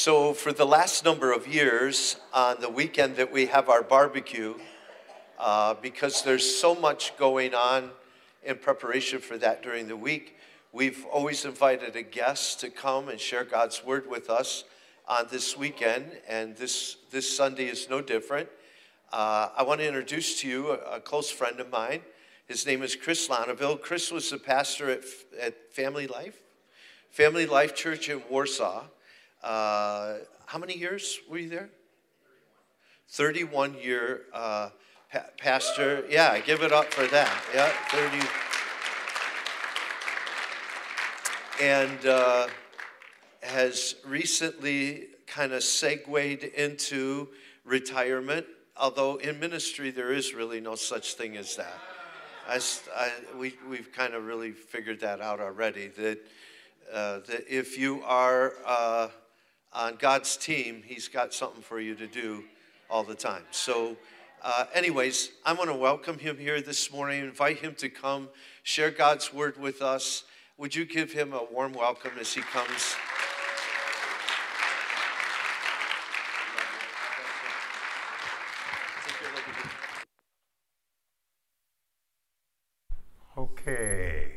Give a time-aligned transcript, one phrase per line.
[0.00, 4.54] So, for the last number of years, on the weekend that we have our barbecue,
[5.38, 7.90] uh, because there's so much going on
[8.42, 10.38] in preparation for that during the week,
[10.72, 14.64] we've always invited a guest to come and share God's word with us
[15.06, 18.48] on this weekend, and this, this Sunday is no different.
[19.12, 22.00] Uh, I want to introduce to you a, a, close friend of mine.
[22.48, 23.76] His name is Chris Lonneville.
[23.76, 25.04] Chris was the pastor at,
[25.38, 26.38] at Family Life,
[27.10, 28.84] Family Life Church in Warsaw.
[29.42, 31.70] Uh, how many years were you there?
[33.08, 34.70] 31 year uh,
[35.12, 36.04] pa- pastor.
[36.08, 37.42] Yeah, give it up for that.
[37.54, 38.26] Yeah, 30.
[41.62, 42.48] And uh,
[43.42, 47.28] has recently kind of segued into
[47.64, 51.78] retirement, although in ministry there is really no such thing as that.
[52.48, 52.60] I,
[52.96, 56.18] I, we, we've kind of really figured that out already that,
[56.92, 59.08] uh, that if you are uh,
[59.72, 62.44] on God's team, He's got something for you to do
[62.88, 63.42] all the time.
[63.50, 63.96] So,
[64.42, 68.28] uh, anyways, I want to welcome him here this morning, invite him to come
[68.62, 70.24] share God's word with us.
[70.56, 72.96] Would you give him a warm welcome as he comes?
[83.36, 84.32] Okay.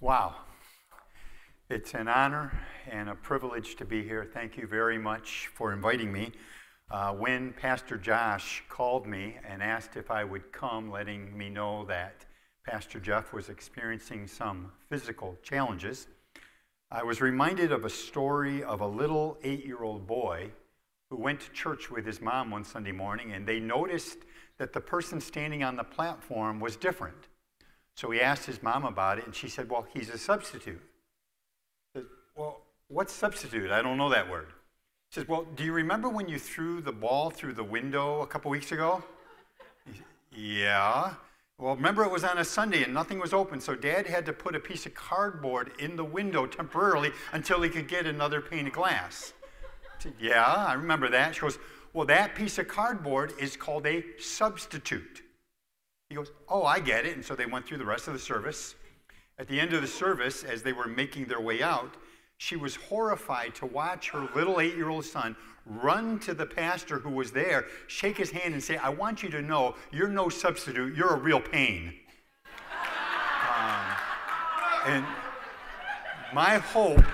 [0.00, 0.45] Wow.
[1.68, 2.52] It's an honor
[2.88, 4.24] and a privilege to be here.
[4.24, 6.30] Thank you very much for inviting me.
[6.92, 11.84] Uh, when Pastor Josh called me and asked if I would come, letting me know
[11.86, 12.24] that
[12.64, 16.06] Pastor Jeff was experiencing some physical challenges,
[16.92, 20.52] I was reminded of a story of a little eight year old boy
[21.10, 24.18] who went to church with his mom one Sunday morning and they noticed
[24.58, 27.26] that the person standing on the platform was different.
[27.96, 30.80] So he asked his mom about it and she said, Well, he's a substitute.
[32.36, 33.70] Well, what's substitute?
[33.70, 34.48] I don't know that word.
[35.10, 38.26] He says, Well, do you remember when you threw the ball through the window a
[38.26, 39.02] couple weeks ago?
[40.30, 41.14] yeah.
[41.58, 44.34] Well, remember it was on a Sunday and nothing was open, so dad had to
[44.34, 48.66] put a piece of cardboard in the window temporarily until he could get another pane
[48.66, 49.32] of glass.
[49.98, 51.34] Said, yeah, I remember that.
[51.34, 51.58] She goes,
[51.94, 55.22] Well, that piece of cardboard is called a substitute.
[56.10, 57.16] He goes, Oh, I get it.
[57.16, 58.74] And so they went through the rest of the service.
[59.38, 61.94] At the end of the service, as they were making their way out,
[62.38, 66.98] she was horrified to watch her little eight year old son run to the pastor
[66.98, 70.28] who was there, shake his hand, and say, I want you to know you're no
[70.28, 71.92] substitute, you're a real pain.
[73.56, 73.96] um,
[74.86, 75.06] and
[76.32, 77.04] my hope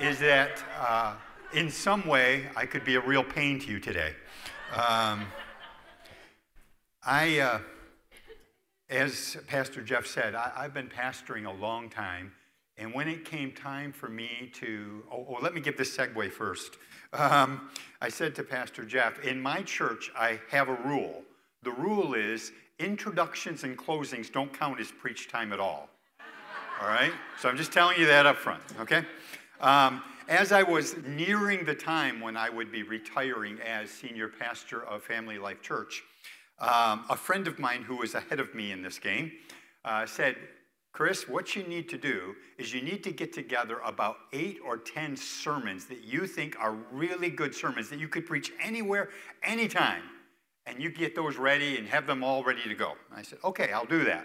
[0.00, 1.14] is that uh,
[1.52, 4.14] in some way I could be a real pain to you today.
[4.74, 5.26] Um,
[7.02, 7.58] I, uh,
[8.88, 12.32] as Pastor Jeff said, I, I've been pastoring a long time.
[12.78, 16.30] And when it came time for me to, oh, oh let me give this segue
[16.30, 16.76] first.
[17.12, 17.70] Um,
[18.00, 21.22] I said to Pastor Jeff, in my church, I have a rule.
[21.62, 25.88] The rule is introductions and closings don't count as preach time at all.
[26.80, 27.12] All right?
[27.40, 29.04] So I'm just telling you that up front, okay?
[29.60, 34.84] Um, as I was nearing the time when I would be retiring as senior pastor
[34.84, 36.02] of Family Life Church,
[36.58, 39.32] um, a friend of mine who was ahead of me in this game
[39.84, 40.36] uh, said,
[40.96, 44.78] Chris, what you need to do is you need to get together about eight or
[44.78, 49.10] 10 sermons that you think are really good sermons that you could preach anywhere,
[49.42, 50.00] anytime.
[50.64, 52.94] And you get those ready and have them all ready to go.
[53.14, 54.24] I said, okay, I'll do that.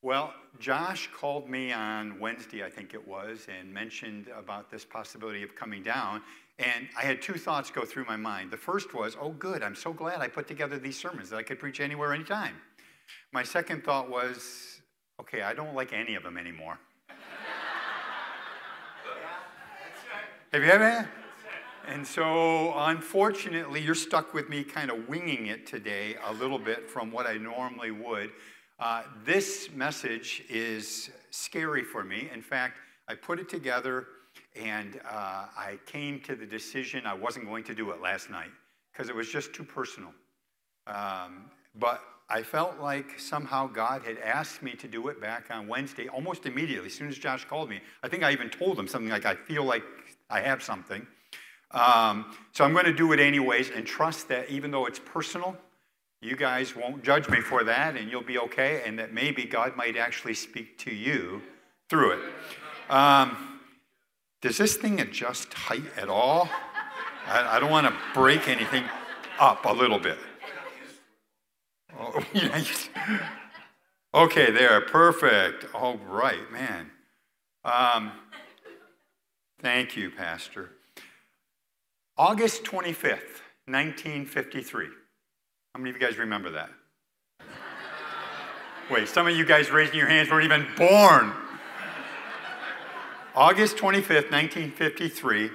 [0.00, 5.42] Well, Josh called me on Wednesday, I think it was, and mentioned about this possibility
[5.42, 6.22] of coming down.
[6.60, 8.52] And I had two thoughts go through my mind.
[8.52, 11.42] The first was, oh, good, I'm so glad I put together these sermons that I
[11.42, 12.54] could preach anywhere, anytime.
[13.32, 14.77] My second thought was,
[15.20, 16.78] Okay, I don't like any of them anymore.
[20.52, 21.08] Have you ever?
[21.86, 26.88] And so, unfortunately, you're stuck with me kind of winging it today a little bit
[26.88, 28.30] from what I normally would.
[28.78, 32.28] Uh, this message is scary for me.
[32.32, 32.78] In fact,
[33.08, 34.06] I put it together
[34.54, 38.50] and uh, I came to the decision I wasn't going to do it last night
[38.92, 40.12] because it was just too personal.
[40.86, 45.66] Um, but I felt like somehow God had asked me to do it back on
[45.66, 47.80] Wednesday, almost immediately, as soon as Josh called me.
[48.02, 49.82] I think I even told him something like, I feel like
[50.28, 51.06] I have something.
[51.70, 55.56] Um, so I'm going to do it anyways and trust that even though it's personal,
[56.20, 59.76] you guys won't judge me for that and you'll be okay, and that maybe God
[59.76, 61.40] might actually speak to you
[61.88, 62.20] through it.
[62.90, 63.60] Um,
[64.42, 66.48] does this thing adjust height at all?
[67.26, 68.84] I, I don't want to break anything
[69.38, 70.18] up a little bit.
[74.14, 75.66] Okay, there, perfect.
[75.74, 76.90] All right, man.
[77.62, 78.10] Um,
[79.60, 80.70] thank you, Pastor.
[82.16, 84.86] August 25th, 1953.
[84.86, 86.70] How many of you guys remember that?
[88.90, 91.32] Wait, some of you guys raising your hands weren't even born.
[93.36, 95.50] August 25th, 1953,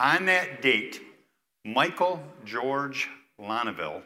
[0.00, 1.02] on that date,
[1.66, 4.02] Michael George Lonneville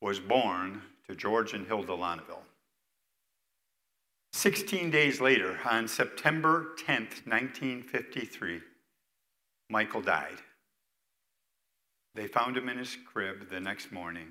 [0.00, 2.42] was born to George and Hilda Lonneville.
[4.32, 8.60] 16 days later, on September 10th, 1953,
[9.70, 10.36] Michael died.
[12.14, 14.28] They found him in his crib the next morning,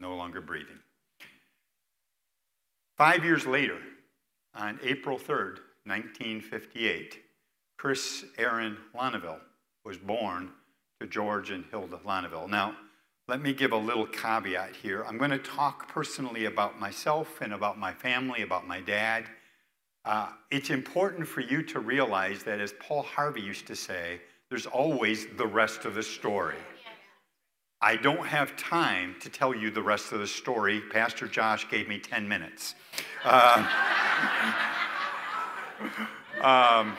[0.00, 0.78] no longer breathing.
[2.96, 3.78] Five years later,
[4.54, 7.22] on April 3rd, 1958,
[7.76, 9.40] Chris Aaron Lonneville
[9.84, 10.50] was born
[11.00, 12.48] to George and Hilda Lonneville.
[12.48, 12.74] Now,
[13.28, 15.04] let me give a little caveat here.
[15.06, 19.26] I'm going to talk personally about myself and about my family, about my dad.
[20.06, 24.64] Uh, it's important for you to realize that, as Paul Harvey used to say, there's
[24.64, 26.56] always the rest of the story.
[27.82, 30.80] I don't have time to tell you the rest of the story.
[30.90, 32.74] Pastor Josh gave me 10 minutes.
[33.24, 33.68] Uh,
[36.40, 36.96] um,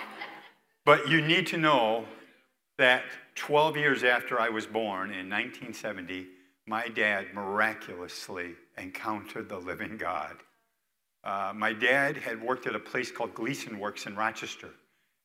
[0.85, 2.05] but you need to know
[2.79, 3.03] that
[3.35, 6.27] 12 years after I was born in 1970,
[6.65, 10.37] my dad miraculously encountered the living God.
[11.23, 14.69] Uh, my dad had worked at a place called Gleason Works in Rochester,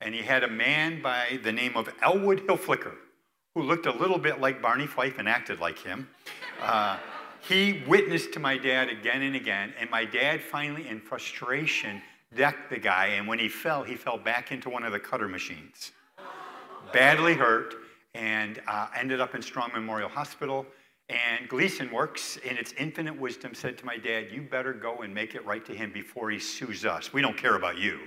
[0.00, 2.96] and he had a man by the name of Elwood Hillflicker
[3.54, 6.08] who looked a little bit like Barney Fife and acted like him.
[6.60, 6.98] Uh,
[7.40, 12.02] he witnessed to my dad again and again, and my dad finally, in frustration,
[12.34, 15.28] decked the guy, and when he fell, he fell back into one of the cutter
[15.28, 15.92] machines.
[16.92, 17.74] Badly hurt,
[18.14, 20.66] and uh, ended up in Strong Memorial Hospital.
[21.08, 25.12] And Gleason Works, in its infinite wisdom, said to my dad, You better go and
[25.12, 27.12] make it right to him before he sues us.
[27.12, 27.98] We don't care about you.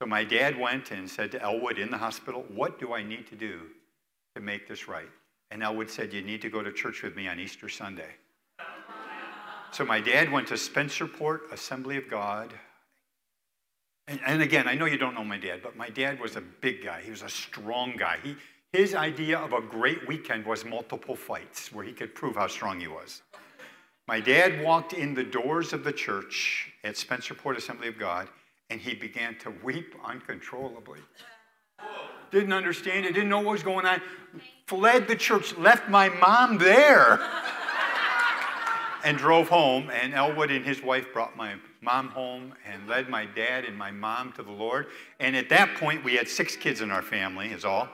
[0.00, 3.26] So my dad went and said to Elwood in the hospital, What do I need
[3.28, 3.60] to do
[4.38, 5.08] to make this right.
[5.50, 8.10] And Elwood said, You need to go to church with me on Easter Sunday.
[9.72, 12.54] So my dad went to Spencerport Assembly of God.
[14.08, 16.40] And, and, again, I know you don't know my dad, but my dad was a
[16.40, 17.02] big guy.
[17.02, 18.18] He was a strong guy.
[18.22, 18.36] He,
[18.72, 22.80] his idea of a great weekend was multiple fights where he could prove how strong
[22.80, 23.22] he was.
[24.06, 28.28] My dad walked in the doors of the church at Spencerport Assembly of God,
[28.70, 31.00] and he began to weep uncontrollably
[32.30, 34.00] didn't understand it, didn't know what was going on,
[34.66, 37.20] fled the church, left my mom there,
[39.04, 39.90] and drove home.
[39.90, 43.90] And Elwood and his wife brought my mom home and led my dad and my
[43.90, 44.86] mom to the Lord.
[45.20, 47.88] And at that point, we had six kids in our family, is all.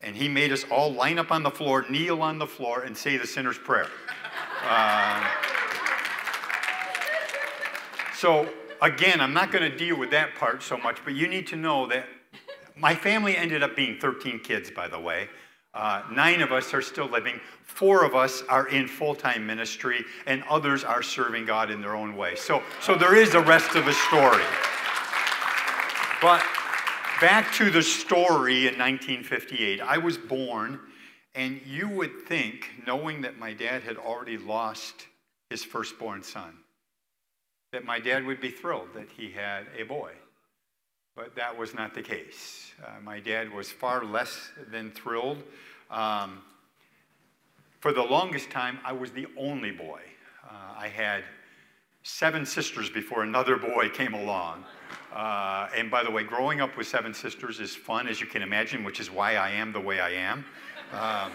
[0.00, 2.96] And he made us all line up on the floor, kneel on the floor, and
[2.96, 3.88] say the sinner's prayer.
[4.64, 5.28] Uh,
[8.14, 8.48] so,
[8.80, 11.56] again, I'm not going to deal with that part so much, but you need to
[11.56, 12.06] know that
[12.76, 15.28] my family ended up being 13 kids, by the way.
[15.76, 17.38] Uh, nine of us are still living.
[17.64, 21.94] Four of us are in full time ministry, and others are serving God in their
[21.94, 22.34] own way.
[22.34, 24.42] So, so there is a rest of the story.
[26.22, 26.42] But
[27.20, 29.82] back to the story in 1958.
[29.82, 30.80] I was born,
[31.34, 35.06] and you would think, knowing that my dad had already lost
[35.50, 36.56] his firstborn son,
[37.72, 40.12] that my dad would be thrilled that he had a boy.
[41.16, 42.72] But that was not the case.
[42.84, 45.42] Uh, my dad was far less than thrilled.
[45.90, 46.42] Um,
[47.80, 50.00] for the longest time, I was the only boy.
[50.44, 51.24] Uh, I had
[52.02, 54.62] seven sisters before another boy came along.
[55.10, 58.42] Uh, and by the way, growing up with seven sisters is fun, as you can
[58.42, 60.44] imagine, which is why I am the way I am.
[60.92, 61.32] Um,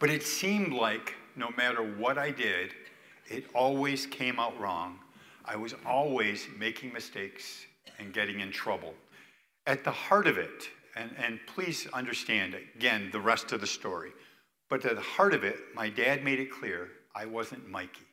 [0.00, 2.72] but it seemed like no matter what I did,
[3.28, 4.98] it always came out wrong.
[5.44, 7.66] I was always making mistakes
[7.98, 8.94] and getting in trouble.
[9.66, 14.12] At the heart of it, and, and please understand again the rest of the story,
[14.68, 18.04] but at the heart of it, my dad made it clear I wasn't Mikey.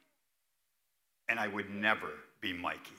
[1.30, 2.10] And I would never
[2.42, 2.96] be Mikey.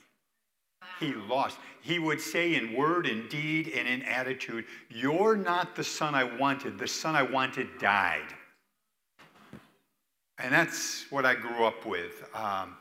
[0.99, 1.57] He lost.
[1.81, 6.23] He would say in word and deed and in attitude, You're not the son I
[6.23, 6.77] wanted.
[6.77, 8.33] The son I wanted died.
[10.37, 12.23] And that's what I grew up with.
[12.33, 12.75] Um,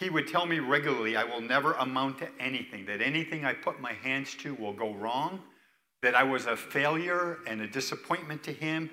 [0.00, 3.80] he would tell me regularly, I will never amount to anything, that anything I put
[3.80, 5.40] my hands to will go wrong,
[6.02, 8.88] that I was a failure and a disappointment to him.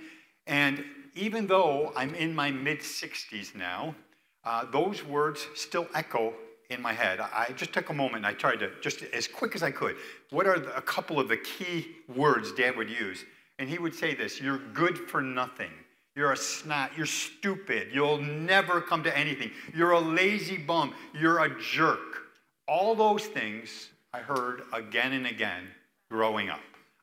[0.48, 0.84] And
[1.16, 3.96] even though I'm in my mid 60s now,
[4.44, 6.34] uh, those words still echo
[6.70, 7.22] in my head.
[7.22, 9.96] I just took a moment and I tried to, just as quick as I could,
[10.32, 13.24] what are the, a couple of the key words Dad would use?
[13.60, 15.72] And he would say this You're good for nothing.
[16.18, 16.94] You're a snot.
[16.98, 17.90] You're stupid.
[17.94, 19.52] You'll never come to anything.
[19.76, 20.96] You're a lazy bum.
[21.14, 22.24] You're a jerk.
[22.68, 25.68] All those things I heard again and again
[26.10, 26.60] growing up.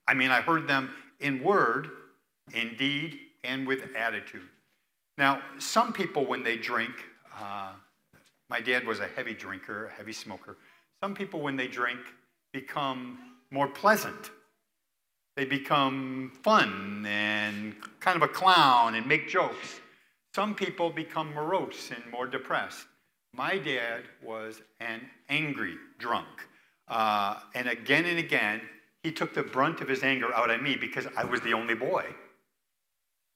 [0.09, 0.91] I mean, I heard them
[1.21, 1.91] in word,
[2.55, 4.49] in deed and with attitude.
[5.17, 6.95] Now, some people, when they drink,
[7.41, 7.71] uh,
[8.51, 10.57] my dad was a heavy drinker, a heavy smoker.
[11.01, 12.01] Some people, when they drink,
[12.53, 13.19] become
[13.53, 14.33] more pleasant.
[15.37, 19.81] They become fun and kind of a clown and make jokes.
[20.35, 22.87] Some people become morose and more depressed.
[23.33, 26.29] My dad was an angry drunk.
[26.87, 28.61] Uh, and again and again,
[29.03, 31.75] he took the brunt of his anger out on me because I was the only
[31.75, 32.07] boy.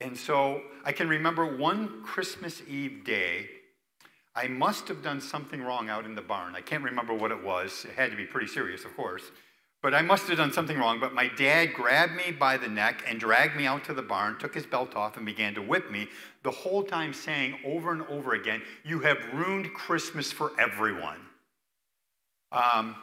[0.00, 3.49] And so I can remember one Christmas Eve day,
[4.37, 6.55] I must have done something wrong out in the barn.
[6.55, 7.85] I can't remember what it was.
[7.85, 9.25] It had to be pretty serious, of course.
[9.81, 10.99] But I must have done something wrong.
[10.99, 14.39] But my dad grabbed me by the neck and dragged me out to the barn,
[14.39, 16.09] took his belt off, and began to whip me,
[16.43, 21.21] the whole time saying over and over again, You have ruined Christmas for everyone.
[22.51, 22.97] Um,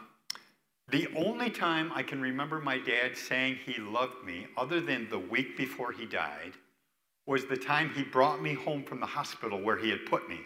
[0.88, 5.18] the only time I can remember my dad saying he loved me, other than the
[5.18, 6.52] week before he died,
[7.26, 10.40] was the time he brought me home from the hospital where he had put me.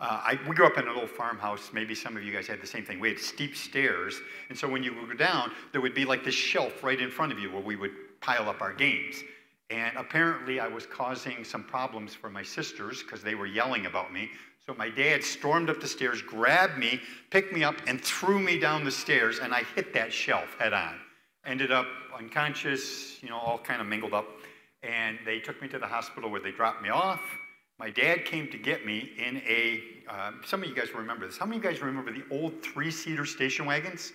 [0.00, 1.70] Uh, I, we grew up in a little farmhouse.
[1.72, 3.00] Maybe some of you guys had the same thing.
[3.00, 4.20] We had steep stairs.
[4.48, 7.10] And so when you would go down, there would be like this shelf right in
[7.10, 7.90] front of you where we would
[8.20, 9.16] pile up our games.
[9.70, 14.12] And apparently, I was causing some problems for my sisters because they were yelling about
[14.12, 14.30] me.
[14.64, 17.00] So my dad stormed up the stairs, grabbed me,
[17.30, 19.40] picked me up, and threw me down the stairs.
[19.40, 20.94] And I hit that shelf head on.
[21.44, 21.86] Ended up
[22.16, 24.26] unconscious, you know, all kind of mingled up.
[24.82, 27.20] And they took me to the hospital where they dropped me off.
[27.78, 29.80] My dad came to get me in a,
[30.10, 31.38] uh, some of you guys remember this.
[31.38, 34.12] How many of you guys remember the old three seater station wagons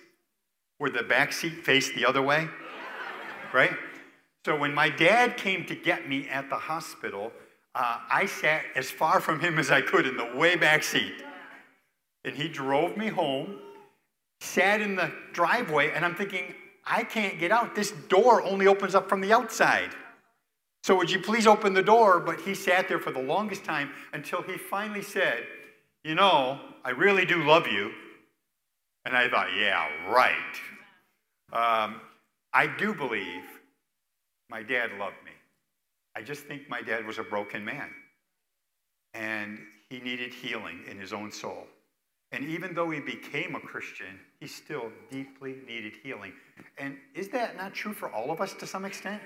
[0.76, 2.46] where the back seat faced the other way?
[3.54, 3.72] Right?
[4.44, 7.32] So when my dad came to get me at the hospital,
[7.74, 11.24] uh, I sat as far from him as I could in the way back seat.
[12.26, 13.56] And he drove me home,
[14.40, 16.54] sat in the driveway, and I'm thinking,
[16.86, 17.74] I can't get out.
[17.74, 19.90] This door only opens up from the outside.
[20.84, 22.20] So would you please open the door?
[22.20, 25.46] But he sat there for the longest time until he finally said,
[26.04, 27.90] You know, I really do love you.
[29.06, 30.34] And I thought, Yeah, right.
[31.54, 32.02] Um,
[32.52, 33.44] I do believe
[34.50, 35.30] my dad loved me.
[36.14, 37.88] I just think my dad was a broken man.
[39.14, 41.66] And he needed healing in his own soul.
[42.30, 46.34] And even though he became a Christian, he still deeply needed healing.
[46.76, 49.22] And is that not true for all of us to some extent?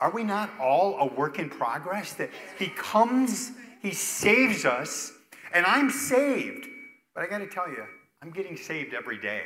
[0.00, 2.12] Are we not all a work in progress?
[2.14, 3.52] That He comes,
[3.82, 5.12] He saves us,
[5.52, 6.66] and I'm saved.
[7.14, 7.84] But I got to tell you,
[8.22, 9.42] I'm getting saved every day.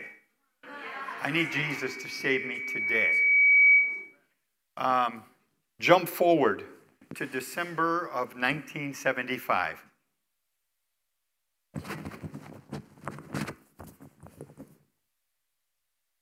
[1.23, 3.13] I need Jesus to save me today.
[4.77, 5.23] Um,
[5.79, 6.65] jump forward
[7.15, 9.83] to December of 1975.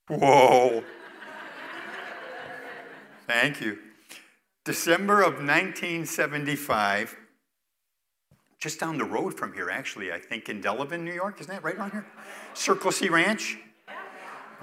[0.07, 0.83] Whoa.
[3.27, 3.77] Thank you.
[4.71, 7.17] December of 1975,
[8.57, 11.41] just down the road from here, actually, I think in Delavan, New York.
[11.41, 12.05] Isn't that right around here?
[12.53, 13.57] Circle C Ranch.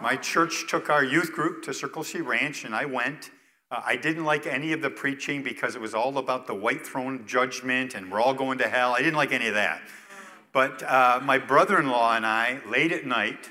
[0.00, 3.28] My church took our youth group to Circle C Ranch, and I went.
[3.70, 6.86] Uh, I didn't like any of the preaching because it was all about the white
[6.86, 8.94] throne judgment and we're all going to hell.
[8.94, 9.82] I didn't like any of that.
[10.54, 13.50] But uh, my brother in law and I, late at night,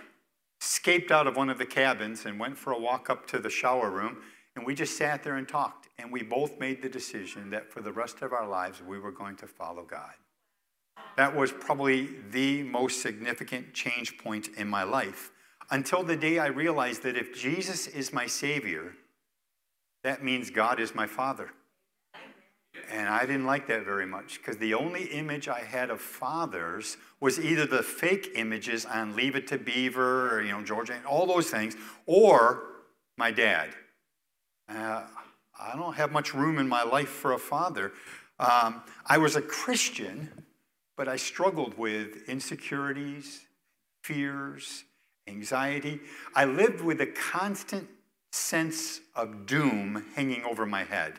[0.59, 3.51] escaped out of one of the cabins and went for a walk up to the
[3.51, 4.17] shower room,
[4.55, 5.86] and we just sat there and talked.
[5.99, 9.11] And we both made the decision that for the rest of our lives, we were
[9.11, 10.13] going to follow God.
[11.15, 15.31] That was probably the most significant change point in my life
[15.71, 18.93] until the day I realized that if Jesus is my Savior,
[20.03, 21.49] that means God is my Father.
[22.91, 26.97] And I didn't like that very much because the only image I had of fathers
[27.19, 31.05] was either the fake images on Leave It to Beaver or, you know, Georgia, and
[31.05, 31.75] all those things,
[32.05, 32.63] or
[33.17, 33.69] my dad.
[34.69, 35.03] Uh,
[35.59, 37.93] I don't have much room in my life for a father.
[38.39, 40.29] Um, I was a Christian,
[40.95, 43.41] but I struggled with insecurities,
[44.03, 44.83] fears,
[45.27, 45.99] anxiety.
[46.35, 47.89] I lived with a constant
[48.31, 51.13] sense of doom hanging over my head.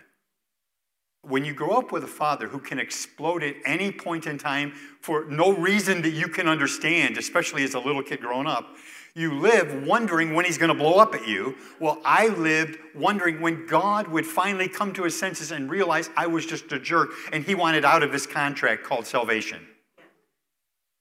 [1.29, 4.73] When you grow up with a father who can explode at any point in time
[5.01, 8.77] for no reason that you can understand, especially as a little kid growing up,
[9.15, 11.57] you live wondering when he's going to blow up at you.
[11.81, 16.29] Well, I lived wondering when God would finally come to his senses and realize I
[16.29, 19.67] was just a jerk and he wanted out of this contract called salvation.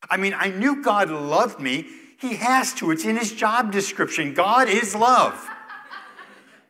[0.10, 1.88] I mean, I knew God loved me.
[2.20, 4.34] He has to, it's in his job description.
[4.34, 5.48] God is love.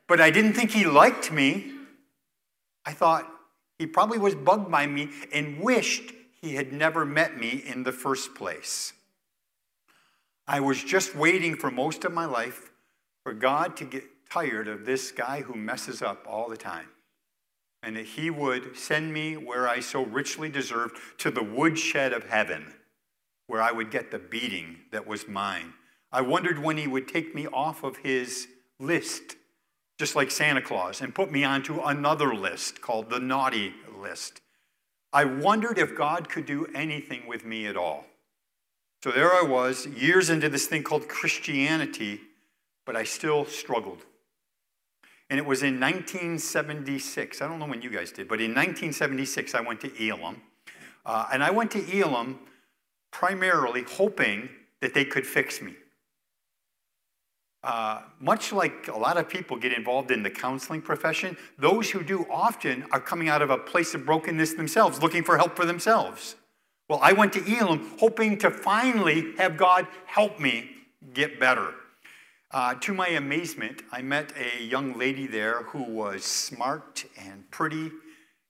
[0.08, 1.72] But I didn't think he liked me.
[2.86, 3.32] I thought
[3.78, 7.92] he probably was bugged by me and wished he had never met me in the
[7.92, 8.94] first place.
[10.48, 12.72] I was just waiting for most of my life
[13.24, 16.88] for God to get tired of this guy who messes up all the time.
[17.84, 22.28] and that he would send me where I so richly deserved to the woodshed of
[22.30, 22.74] heaven,
[23.46, 25.74] where I would get the beating that was mine.
[26.12, 28.48] I wondered when he would take me off of his
[28.80, 29.36] list,
[29.98, 34.42] just like Santa Claus, and put me onto another list called the naughty list.
[35.12, 38.06] I wondered if God could do anything with me at all.
[39.04, 42.22] So there I was, years into this thing called Christianity,
[42.86, 44.06] but I still struggled.
[45.30, 47.42] And it was in 1976.
[47.42, 50.42] I don't know when you guys did, but in 1976, I went to Elim.
[51.06, 52.40] Uh, and I went to Elim
[53.12, 54.50] primarily hoping
[54.82, 55.76] that they could fix me.
[57.68, 62.02] Uh, much like a lot of people get involved in the counseling profession, those who
[62.02, 65.66] do often are coming out of a place of brokenness themselves, looking for help for
[65.66, 66.38] themselves.
[66.88, 70.70] Well, I went to Elim hoping to finally have God help me
[71.14, 71.74] get better.
[72.52, 77.92] Uh, to my amazement, I met a young lady there who was smart and pretty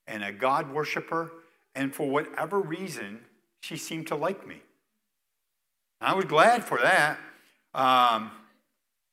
[0.06, 1.32] and a God worshiper,
[1.74, 3.22] and for whatever reason,
[3.62, 4.62] she seemed to like me.
[6.00, 7.18] I was glad for that.
[7.74, 8.30] Um,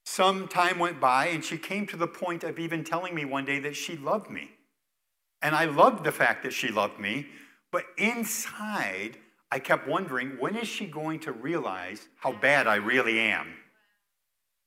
[0.05, 3.45] some time went by, and she came to the point of even telling me one
[3.45, 4.51] day that she loved me.
[5.43, 7.27] And I loved the fact that she loved me,
[7.73, 9.17] but inside,
[9.51, 13.55] I kept wondering when is she going to realize how bad I really am?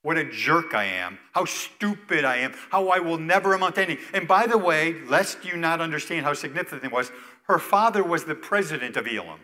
[0.01, 3.83] What a jerk I am, how stupid I am, how I will never amount to
[3.83, 4.05] anything.
[4.13, 7.11] And by the way, lest you not understand how significant it was,
[7.43, 9.39] her father was the president of Elim.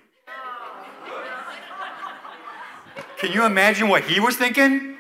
[3.18, 4.98] Can you imagine what he was thinking?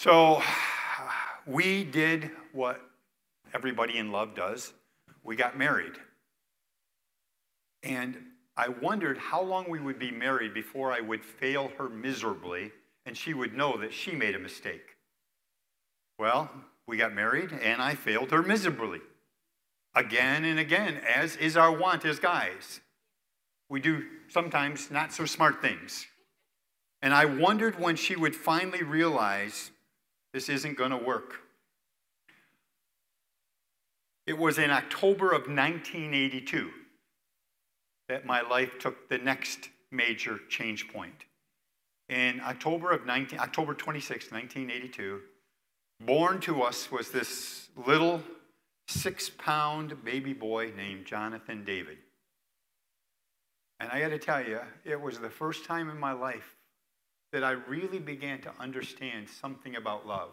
[0.00, 0.42] So
[1.46, 2.80] we did what
[3.52, 4.72] everybody in love does
[5.22, 5.92] we got married.
[7.82, 8.16] And
[8.56, 12.72] I wondered how long we would be married before I would fail her miserably
[13.04, 14.96] and she would know that she made a mistake.
[16.18, 16.50] Well,
[16.86, 19.00] we got married and I failed her miserably.
[19.94, 22.80] Again and again, as is our want as guys.
[23.68, 26.06] We do sometimes not so smart things.
[27.02, 29.72] And I wondered when she would finally realize
[30.32, 31.34] this isn't going to work.
[34.26, 36.70] It was in October of 1982
[38.08, 41.24] that my life took the next major change point.
[42.08, 45.20] In October of 19, October 26, 1982,
[46.00, 48.22] born to us was this little
[48.88, 51.98] six-pound baby boy named Jonathan David.
[53.78, 56.56] And I got to tell you, it was the first time in my life
[57.32, 60.30] that I really began to understand something about love.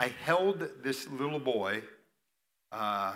[0.00, 1.82] I held this little boy
[2.72, 3.14] uh,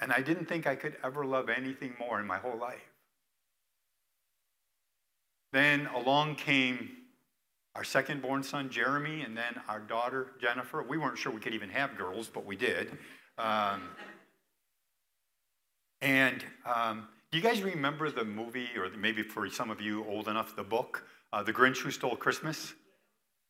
[0.00, 2.80] and I didn't think I could ever love anything more in my whole life.
[5.52, 6.90] Then along came
[7.74, 10.82] our second born son, Jeremy, and then our daughter, Jennifer.
[10.82, 12.98] We weren't sure we could even have girls, but we did.
[13.38, 13.82] Um,
[16.00, 20.26] and um, do you guys remember the movie, or maybe for some of you old
[20.26, 22.74] enough, the book, uh, The Grinch Who Stole Christmas?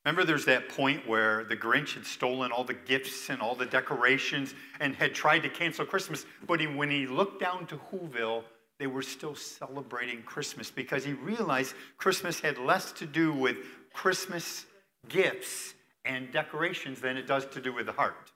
[0.04, 3.66] Remember, there's that point where the Grinch had stolen all the gifts and all the
[3.66, 6.24] decorations and had tried to cancel Christmas.
[6.46, 8.44] But he, when he looked down to Whoville,
[8.78, 13.58] they were still celebrating Christmas because he realized Christmas had less to do with
[13.92, 14.64] Christmas
[15.08, 15.74] gifts
[16.06, 18.32] and decorations than it does to do with the heart.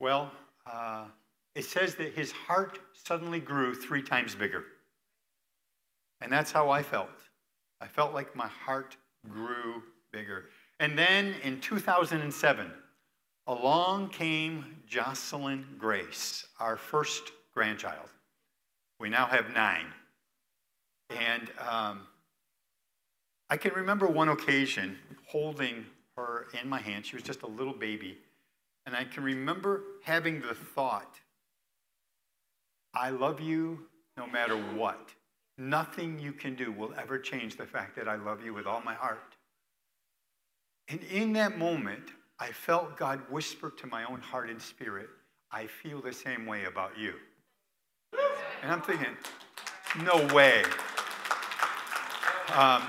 [0.00, 0.32] Well,
[0.70, 1.04] uh,
[1.54, 4.64] it says that his heart suddenly grew three times bigger.
[6.22, 7.10] And that's how I felt.
[7.80, 8.96] I felt like my heart
[9.28, 10.46] grew bigger.
[10.80, 12.70] And then in 2007,
[13.46, 18.08] along came Jocelyn Grace, our first grandchild.
[18.98, 19.86] We now have nine.
[21.10, 22.00] And um,
[23.48, 25.84] I can remember one occasion holding
[26.16, 27.06] her in my hand.
[27.06, 28.18] She was just a little baby.
[28.86, 31.20] And I can remember having the thought
[32.94, 33.80] I love you
[34.16, 35.10] no matter what.
[35.58, 38.82] Nothing you can do will ever change the fact that I love you with all
[38.82, 39.36] my heart.
[40.88, 45.08] And in that moment, I felt God whisper to my own heart and spirit,
[45.50, 47.14] I feel the same way about you.
[48.62, 49.16] And I'm thinking,
[50.02, 50.62] no way.
[52.54, 52.82] Um,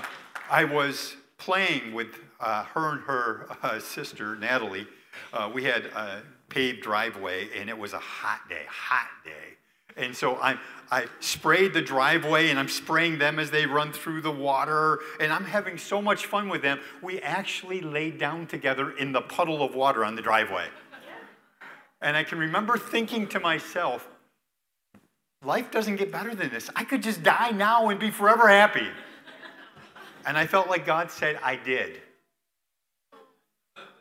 [0.50, 2.08] I was playing with
[2.40, 4.86] uh, her and her uh, sister, Natalie.
[5.32, 9.56] Uh, we had a paved driveway, and it was a hot day, hot day.
[9.98, 10.58] And so I'm,
[10.90, 15.00] I sprayed the driveway and I'm spraying them as they run through the water.
[15.20, 16.80] And I'm having so much fun with them.
[17.02, 20.68] We actually laid down together in the puddle of water on the driveway.
[22.00, 24.08] And I can remember thinking to myself,
[25.44, 26.70] life doesn't get better than this.
[26.76, 28.86] I could just die now and be forever happy.
[30.24, 32.00] And I felt like God said, I did.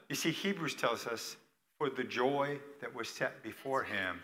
[0.10, 1.38] You see, Hebrews tells us
[1.80, 4.20] for the joy that was set before him,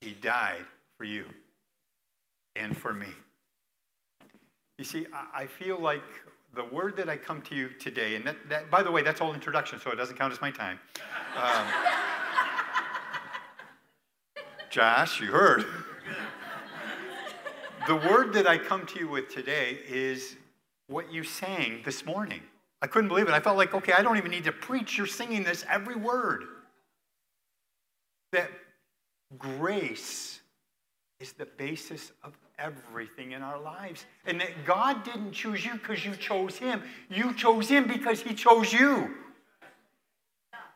[0.00, 0.64] he died
[1.00, 1.24] for you
[2.56, 3.06] and for me.
[4.76, 6.02] You see, I feel like
[6.54, 9.22] the word that I come to you today, and that, that by the way, that's
[9.22, 10.78] all introduction, so it doesn't count as my time.
[11.38, 11.64] Um,
[14.70, 15.64] Josh, you heard.
[17.86, 20.36] the word that I come to you with today is
[20.88, 22.42] what you sang this morning.
[22.82, 23.32] I couldn't believe it.
[23.32, 24.98] I felt like, okay, I don't even need to preach.
[24.98, 26.44] You're singing this every word.
[28.32, 28.50] That
[29.38, 30.39] grace
[31.20, 34.06] is the basis of everything in our lives.
[34.26, 38.34] And that God didn't choose you because you chose Him, you chose Him because He
[38.34, 39.14] chose you.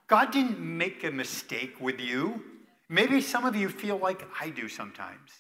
[0.07, 2.43] God didn't make a mistake with you.
[2.91, 5.31] Maybe some of you feel like I do sometimes.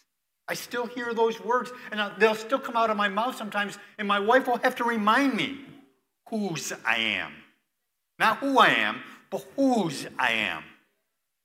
[0.48, 4.08] I still hear those words, and they'll still come out of my mouth sometimes, and
[4.08, 5.60] my wife will have to remind me
[6.28, 7.32] whose I am.
[8.18, 10.64] Not who I am, but whose I am.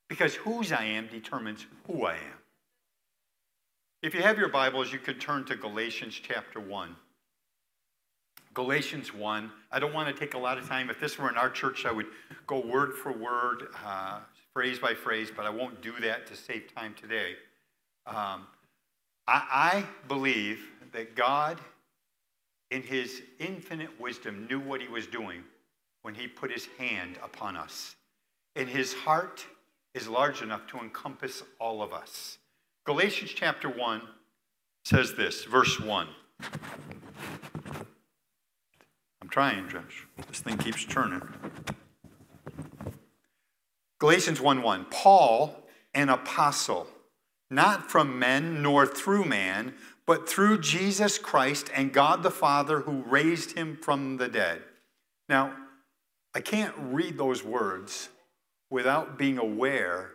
[0.08, 2.39] Because whose I am determines who I am.
[4.02, 6.96] If you have your Bibles, you could turn to Galatians chapter 1.
[8.54, 9.52] Galatians 1.
[9.74, 10.90] I don't want to take a lot of time.
[10.90, 12.06] If this were in our church, I would
[12.48, 14.20] go word for word, uh,
[14.54, 17.34] phrase by phrase, but I won't do that to save time today.
[18.08, 18.48] Um,
[19.28, 21.60] I, I believe that God,
[22.72, 25.44] in his infinite wisdom, knew what he was doing
[26.04, 27.98] when he put his hand upon us.
[28.56, 29.46] And his heart
[29.94, 32.38] is large enough to encompass all of us.
[32.90, 34.02] Galatians chapter 1
[34.84, 36.08] says this, verse 1.
[39.22, 40.08] I'm trying, Josh.
[40.28, 41.22] This thing keeps turning.
[44.00, 44.88] Galatians 1 1.
[44.90, 46.88] Paul, an apostle
[47.52, 49.76] not from men nor through man,
[50.08, 54.64] but through Jesus Christ and God the Father who raised him from the dead.
[55.28, 55.54] Now,
[56.34, 58.10] I can't read those words
[58.72, 60.14] without being aware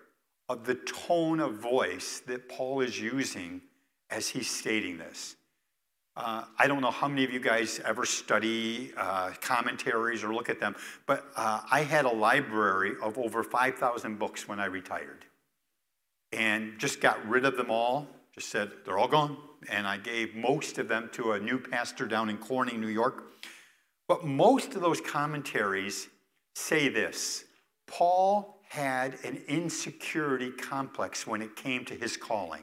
[0.49, 3.63] of the tone of voice that Paul is using
[4.11, 5.37] as he's stating this.
[6.17, 10.49] Uh, I don't know how many of you guys ever study uh, commentaries or look
[10.49, 10.77] at them,
[11.07, 15.25] but uh, I had a library of over 5,000 books when I retired
[16.33, 18.07] and just got rid of them all.
[18.33, 19.37] Just said, they're all gone.
[19.71, 23.33] And I gave most of them to a new pastor down in Corning, New York.
[24.07, 26.09] But most of those commentaries
[26.55, 27.45] say this
[27.87, 32.63] Paul had an insecurity complex when it came to his calling.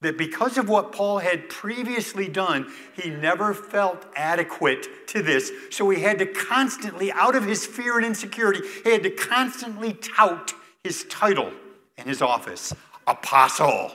[0.00, 5.52] That because of what Paul had previously done, he never felt adequate to this.
[5.70, 9.92] So he had to constantly, out of his fear and insecurity, he had to constantly
[9.92, 11.52] tout his title
[11.98, 12.72] in his office
[13.06, 13.92] apostle.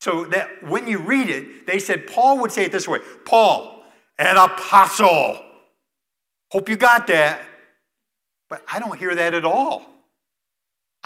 [0.00, 3.84] So that when you read it, they said Paul would say it this way Paul,
[4.18, 5.40] an apostle.
[6.50, 7.42] Hope you got that.
[8.48, 9.95] But I don't hear that at all.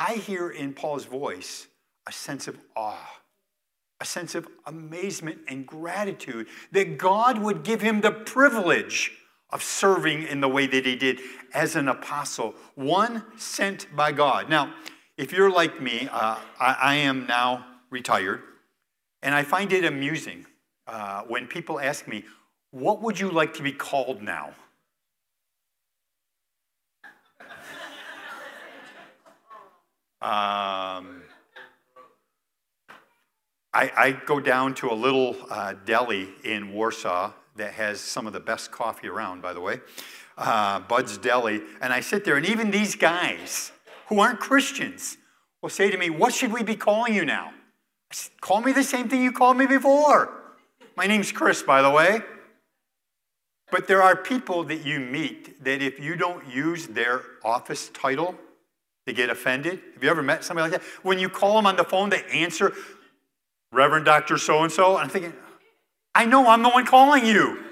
[0.01, 1.69] I hear in Paul's voice
[2.09, 3.21] a sense of awe,
[4.01, 9.13] a sense of amazement and gratitude that God would give him the privilege
[9.51, 11.21] of serving in the way that he did
[11.53, 14.49] as an apostle, one sent by God.
[14.49, 14.73] Now,
[15.19, 18.41] if you're like me, uh, I, I, am now retired,
[19.23, 20.47] and I find it amusing
[20.87, 22.25] uh, when people ask me,
[22.71, 24.55] What would you like to be called now?
[30.22, 31.22] Um,
[33.72, 38.35] I, I, go down to a little uh, deli in Warsaw that has some of
[38.35, 39.80] the best coffee around, by the way,
[40.37, 43.72] uh, Bud's Deli, and I sit there, and even these guys,
[44.09, 45.16] who aren't Christians
[45.62, 47.52] will say to me, What should we be calling you now?
[48.42, 50.33] Call me the same thing you called me before.
[50.96, 52.20] My name's Chris, by the way.
[53.70, 58.35] But there are people that you meet that if you don't use their office title,
[59.11, 59.81] they get offended.
[59.94, 60.87] Have you ever met somebody like that?
[61.03, 62.73] When you call them on the phone, they answer,
[63.73, 64.38] Reverend Dr.
[64.38, 64.96] So and so.
[64.96, 65.33] I'm thinking,
[66.14, 67.64] I know I'm the one calling you.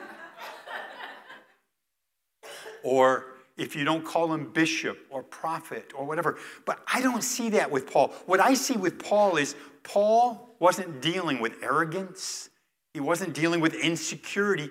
[2.82, 6.38] or if you don't call him bishop or prophet or whatever.
[6.66, 8.08] But I don't see that with Paul.
[8.26, 12.50] What I see with Paul is Paul wasn't dealing with arrogance,
[12.94, 14.70] he wasn't dealing with insecurity.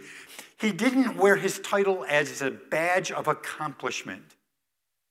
[0.60, 4.36] He didn't wear his title as a badge of accomplishment,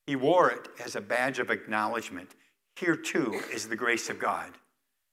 [0.06, 2.30] he wore it as a badge of acknowledgement.
[2.76, 4.52] Here too is the grace of God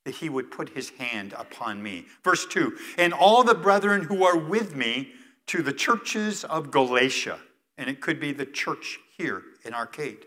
[0.06, 2.06] that he would put his hand upon me.
[2.24, 5.12] Verse 2 And all the brethren who are with me
[5.48, 7.40] to the churches of Galatia
[7.78, 10.26] and it could be the church here in Arcade.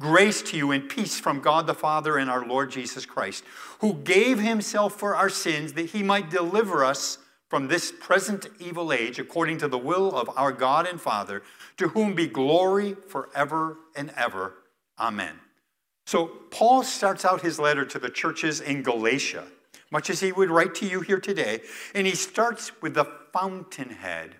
[0.00, 3.42] Grace to you and peace from God the Father and our Lord Jesus Christ,
[3.80, 7.18] who gave himself for our sins that he might deliver us
[7.48, 11.42] from this present evil age according to the will of our God and Father,
[11.78, 14.54] to whom be glory forever and ever.
[14.98, 15.38] Amen.
[16.06, 19.44] So Paul starts out his letter to the churches in Galatia,
[19.90, 21.60] much as he would write to you here today,
[21.94, 24.36] and he starts with the fountainhead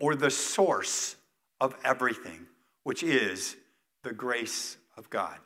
[0.00, 1.16] or the source
[1.60, 2.46] of everything,
[2.82, 3.56] which is
[4.02, 5.38] the grace of God.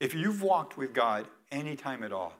[0.00, 2.34] If you've walked with God any time at all,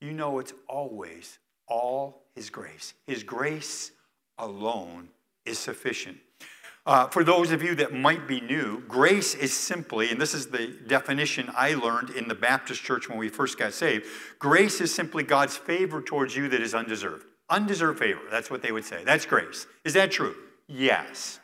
[0.00, 2.94] you know it's always all His grace.
[3.06, 3.92] His grace
[4.38, 5.08] alone
[5.44, 6.18] is sufficient.
[6.86, 10.48] Uh, for those of you that might be new, grace is simply, and this is
[10.48, 14.06] the definition I learned in the Baptist church when we first got saved
[14.38, 17.24] grace is simply God's favor towards you that is undeserved.
[17.48, 19.02] Undeserved favor, that's what they would say.
[19.04, 19.66] That's grace.
[19.84, 20.34] Is that true?
[20.66, 21.40] Yes.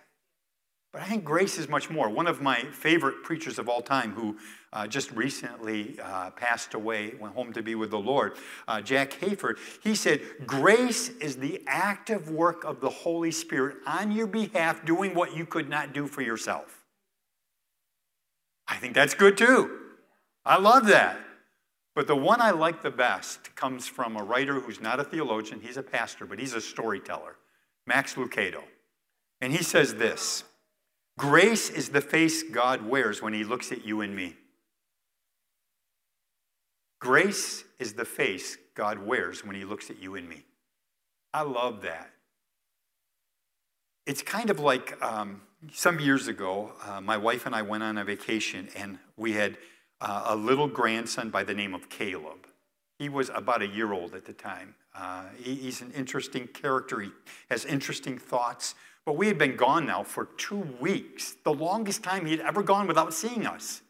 [0.93, 2.09] But I think grace is much more.
[2.09, 4.37] One of my favorite preachers of all time, who
[4.73, 9.13] uh, just recently uh, passed away, went home to be with the Lord, uh, Jack
[9.13, 14.85] Hayford, he said, Grace is the active work of the Holy Spirit on your behalf,
[14.85, 16.85] doing what you could not do for yourself.
[18.67, 19.79] I think that's good too.
[20.45, 21.19] I love that.
[21.95, 25.61] But the one I like the best comes from a writer who's not a theologian,
[25.61, 27.37] he's a pastor, but he's a storyteller,
[27.87, 28.63] Max Lucado.
[29.41, 30.45] And he says this
[31.21, 34.37] Grace is the face God wears when he looks at you and me.
[36.99, 40.45] Grace is the face God wears when he looks at you and me.
[41.35, 42.11] I love that.
[44.07, 47.99] It's kind of like um, some years ago, uh, my wife and I went on
[47.99, 49.59] a vacation, and we had
[50.01, 52.47] uh, a little grandson by the name of Caleb.
[52.99, 54.75] He was about a year old at the time.
[54.95, 57.11] Uh, he, he's an interesting character, he
[57.51, 58.75] has interesting thoughts.
[59.07, 62.63] But we had been gone now for two weeks, the longest time he had ever
[62.63, 63.83] gone without seeing us.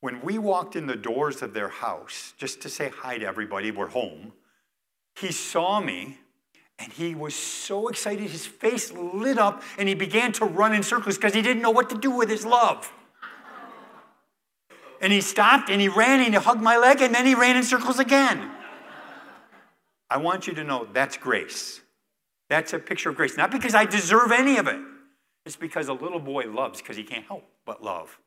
[0.00, 3.70] When we walked in the doors of their house, just to say hi to everybody,
[3.70, 4.32] we're home,
[5.18, 6.18] he saw me
[6.78, 8.30] and he was so excited.
[8.30, 11.70] His face lit up and he began to run in circles because he didn't know
[11.70, 12.92] what to do with his love.
[15.00, 17.56] And he stopped and he ran and he hugged my leg and then he ran
[17.56, 18.50] in circles again.
[20.08, 21.80] I want you to know that's grace.
[22.48, 23.36] That's a picture of grace.
[23.36, 24.80] Not because I deserve any of it,
[25.44, 28.18] it's because a little boy loves because he can't help but love.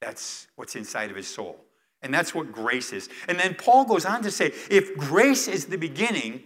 [0.00, 1.58] That's what's inside of his soul.
[2.02, 3.08] And that's what grace is.
[3.28, 6.42] And then Paul goes on to say if grace is the beginning,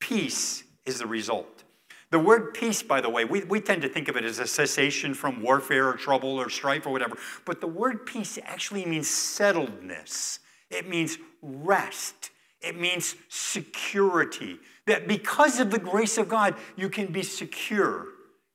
[0.00, 1.64] peace is the result.
[2.10, 4.46] The word peace, by the way, we, we tend to think of it as a
[4.46, 7.16] cessation from warfare or trouble or strife or whatever.
[7.44, 10.38] But the word peace actually means settledness,
[10.70, 14.58] it means rest, it means security.
[14.86, 18.06] That because of the grace of God, you can be secure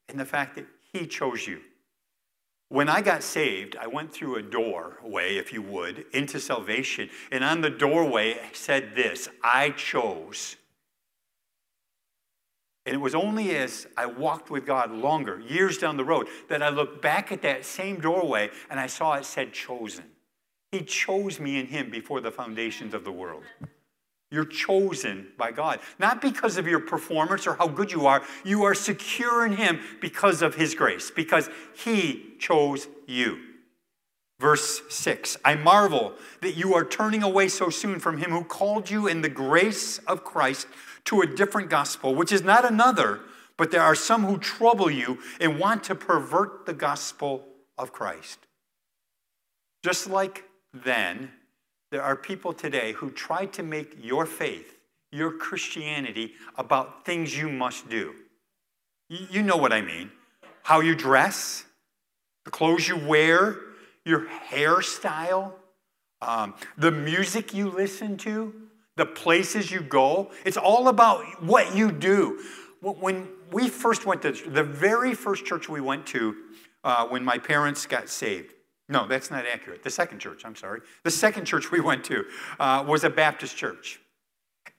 [0.09, 1.61] in the fact that He chose you.
[2.69, 7.09] When I got saved, I went through a doorway, if you would, into salvation.
[7.29, 10.55] And on the doorway said this I chose.
[12.85, 16.63] And it was only as I walked with God longer, years down the road, that
[16.63, 20.05] I looked back at that same doorway and I saw it said chosen.
[20.71, 23.43] He chose me in Him before the foundations of the world.
[24.31, 25.79] You're chosen by God.
[25.99, 28.23] Not because of your performance or how good you are.
[28.45, 33.39] You are secure in Him because of His grace, because He chose you.
[34.39, 38.89] Verse 6 I marvel that you are turning away so soon from Him who called
[38.89, 40.65] you in the grace of Christ
[41.05, 43.19] to a different gospel, which is not another,
[43.57, 47.45] but there are some who trouble you and want to pervert the gospel
[47.77, 48.39] of Christ.
[49.83, 51.31] Just like then,
[51.91, 54.77] there are people today who try to make your faith,
[55.12, 58.15] your Christianity, about things you must do.
[59.10, 60.10] You know what I mean.
[60.63, 61.65] How you dress,
[62.45, 63.58] the clothes you wear,
[64.06, 65.51] your hairstyle,
[66.21, 68.54] um, the music you listen to,
[68.95, 70.32] the places you go.
[70.45, 72.41] It's all about what you do.
[72.82, 76.36] When we first went to the very first church we went to
[76.84, 78.54] uh, when my parents got saved,
[78.91, 79.84] no, that's not accurate.
[79.84, 80.82] The second church, I'm sorry.
[81.04, 82.25] The second church we went to
[82.60, 84.01] uh, was a Baptist church.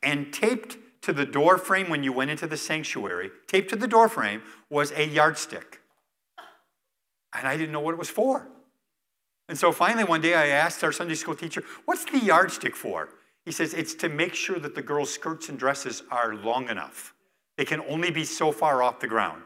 [0.03, 3.89] And taped to the door frame when you went into the sanctuary, taped to the
[3.89, 5.81] door frame was a yardstick.
[7.35, 8.47] And I didn't know what it was for.
[9.49, 13.09] And so finally, one day I asked our Sunday school teacher, What's the yardstick for?
[13.47, 17.15] He says, It's to make sure that the girls' skirts and dresses are long enough.
[17.57, 19.43] They can only be so far off the ground.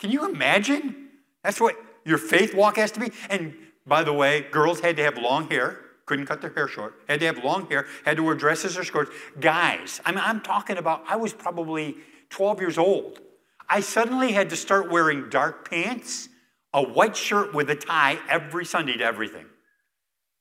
[0.00, 1.10] Can you imagine?
[1.44, 3.12] That's what your faith walk has to be.
[3.30, 3.54] And
[3.86, 7.20] by the way, girls had to have long hair, couldn't cut their hair short, had
[7.20, 9.10] to have long hair, had to wear dresses or skirts.
[9.40, 11.96] Guys, I mean, I'm talking about, I was probably
[12.30, 13.20] 12 years old.
[13.68, 16.28] I suddenly had to start wearing dark pants,
[16.72, 19.46] a white shirt with a tie every Sunday to everything.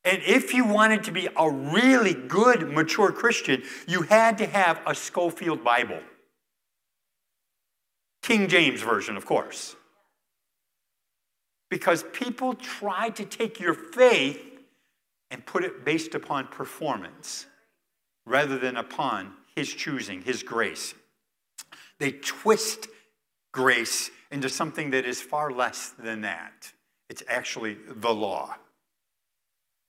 [0.05, 4.81] And if you wanted to be a really good, mature Christian, you had to have
[4.85, 5.99] a Scofield Bible.
[8.21, 9.75] King James Version, of course
[11.73, 14.39] because people try to take your faith
[15.31, 17.47] and put it based upon performance
[18.27, 20.93] rather than upon his choosing, his grace.
[21.97, 22.89] They twist
[23.51, 26.71] grace into something that is far less than that.
[27.09, 28.55] It's actually the law.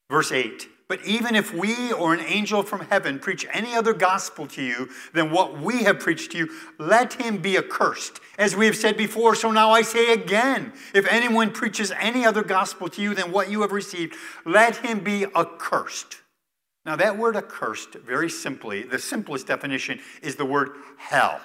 [0.08, 4.46] Verse 8 But even if we or an angel from heaven preach any other gospel
[4.48, 8.20] to you than what we have preached to you, let him be accursed.
[8.38, 12.42] As we have said before, so now I say again if anyone preaches any other
[12.42, 16.16] gospel to you than what you have received, let him be accursed.
[16.84, 21.40] Now, that word accursed, very simply, the simplest definition is the word hell.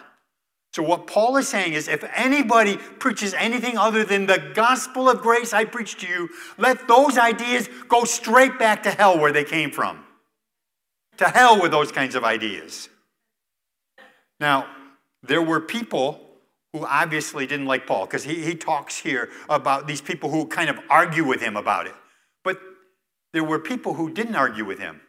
[0.72, 5.22] So, what Paul is saying is if anybody preaches anything other than the gospel of
[5.22, 9.44] grace I preach to you, let those ideas go straight back to hell where they
[9.44, 10.04] came from.
[11.18, 12.88] To hell with those kinds of ideas.
[14.40, 14.68] Now,
[15.24, 16.22] there were people
[16.72, 20.70] who obviously didn't like Paul because he, he talks here about these people who kind
[20.70, 21.96] of argue with him about it.
[22.44, 22.60] But
[23.34, 25.02] there were people who didn't argue with him.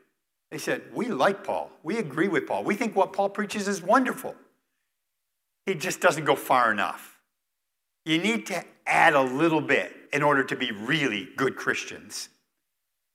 [0.51, 1.70] They said, We like Paul.
[1.83, 2.64] We agree with Paul.
[2.64, 4.35] We think what Paul preaches is wonderful.
[5.66, 7.18] He just doesn't go far enough.
[8.05, 12.29] You need to add a little bit in order to be really good Christians.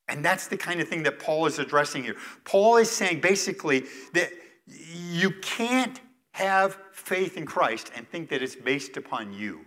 [0.07, 2.15] And that's the kind of thing that Paul is addressing here.
[2.43, 4.31] Paul is saying basically that
[4.67, 5.99] you can't
[6.33, 9.65] have faith in Christ and think that it's based upon you.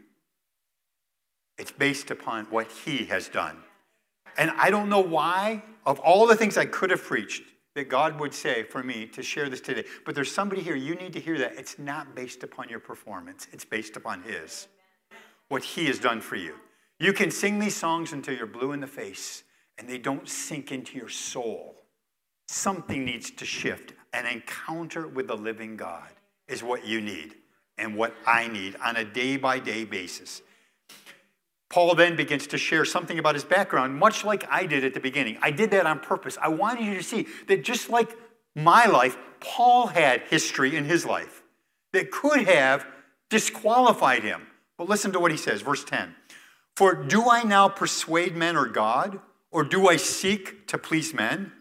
[1.58, 3.58] It's based upon what he has done.
[4.36, 7.42] And I don't know why, of all the things I could have preached,
[7.78, 9.84] that God would say for me to share this today.
[10.04, 11.56] But there's somebody here, you need to hear that.
[11.56, 14.66] It's not based upon your performance, it's based upon His.
[15.48, 16.56] What He has done for you.
[16.98, 19.44] You can sing these songs until you're blue in the face
[19.78, 21.76] and they don't sink into your soul.
[22.48, 23.92] Something needs to shift.
[24.12, 26.08] An encounter with the living God
[26.48, 27.36] is what you need
[27.76, 30.42] and what I need on a day by day basis.
[31.70, 35.00] Paul then begins to share something about his background, much like I did at the
[35.00, 35.38] beginning.
[35.42, 36.38] I did that on purpose.
[36.40, 38.16] I wanted you to see that just like
[38.54, 41.42] my life, Paul had history in his life
[41.92, 42.86] that could have
[43.28, 44.46] disqualified him.
[44.78, 46.14] But listen to what he says, verse 10.
[46.74, 51.52] For do I now persuade men or God, or do I seek to please men?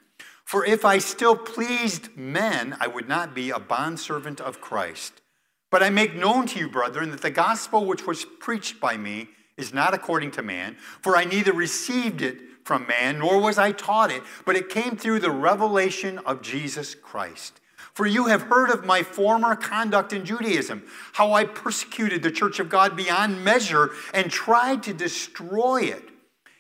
[0.46, 5.22] For if I still pleased men, I would not be a bondservant of Christ.
[5.70, 9.28] But I make known to you, brethren, that the gospel which was preached by me
[9.58, 13.72] is not according to man, for I neither received it from man, nor was I
[13.72, 17.60] taught it, but it came through the revelation of Jesus Christ.
[17.94, 22.60] For you have heard of my former conduct in Judaism, how I persecuted the church
[22.60, 26.04] of God beyond measure and tried to destroy it.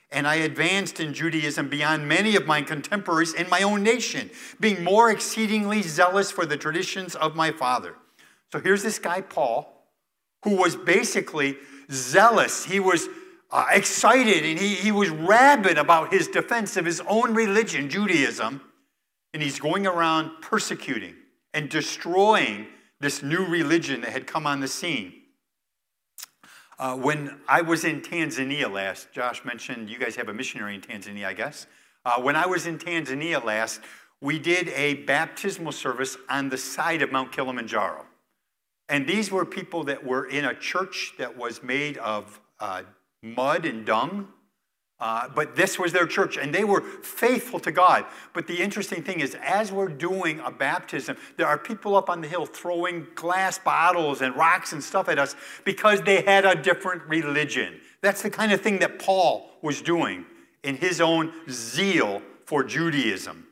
[0.09, 4.83] And I advanced in Judaism beyond many of my contemporaries in my own nation, being
[4.83, 7.95] more exceedingly zealous for the traditions of my father.
[8.51, 9.85] So here's this guy, Paul,
[10.43, 11.57] who was basically
[11.91, 12.65] zealous.
[12.65, 13.07] He was
[13.51, 18.61] uh, excited and he, he was rabid about his defense of his own religion, Judaism.
[19.33, 21.15] And he's going around persecuting
[21.53, 22.67] and destroying
[22.99, 25.13] this new religion that had come on the scene.
[26.79, 30.81] Uh, when I was in Tanzania last, Josh mentioned you guys have a missionary in
[30.81, 31.67] Tanzania, I guess.
[32.05, 33.81] Uh, when I was in Tanzania last,
[34.21, 38.06] we did a baptismal service on the side of Mount Kilimanjaro.
[38.89, 42.83] And these were people that were in a church that was made of uh,
[43.21, 44.29] mud and dung.
[44.99, 48.05] Uh, but this was their church, and they were faithful to God.
[48.33, 52.21] But the interesting thing is, as we're doing a baptism, there are people up on
[52.21, 56.55] the hill throwing glass bottles and rocks and stuff at us because they had a
[56.55, 57.79] different religion.
[58.01, 60.25] That's the kind of thing that Paul was doing
[60.63, 63.46] in his own zeal for Judaism.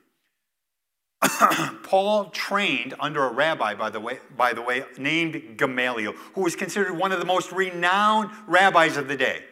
[1.83, 6.55] Paul trained under a rabbi, by the, way, by the way, named Gamaliel, who was
[6.55, 9.43] considered one of the most renowned rabbis of the day.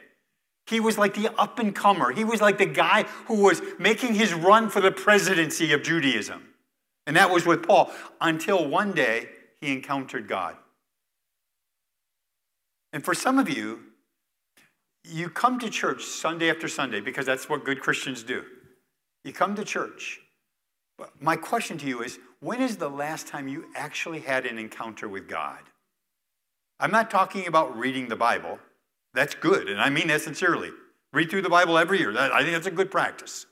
[0.67, 2.11] He was like the up and comer.
[2.11, 6.53] He was like the guy who was making his run for the presidency of Judaism.
[7.05, 9.27] And that was with Paul until one day
[9.59, 10.55] he encountered God.
[12.93, 13.81] And for some of you,
[15.03, 18.43] you come to church Sunday after Sunday because that's what good Christians do.
[19.25, 20.21] You come to church
[21.19, 25.07] my question to you is when is the last time you actually had an encounter
[25.07, 25.59] with God?
[26.79, 28.59] I'm not talking about reading the Bible.
[29.13, 30.71] That's good, and I mean that sincerely.
[31.13, 32.17] Read through the Bible every year.
[32.17, 33.45] I think that's a good practice.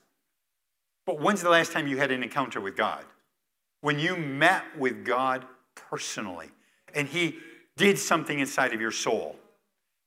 [1.06, 3.04] But when's the last time you had an encounter with God?
[3.80, 6.50] When you met with God personally
[6.94, 7.38] and He
[7.76, 9.36] did something inside of your soul.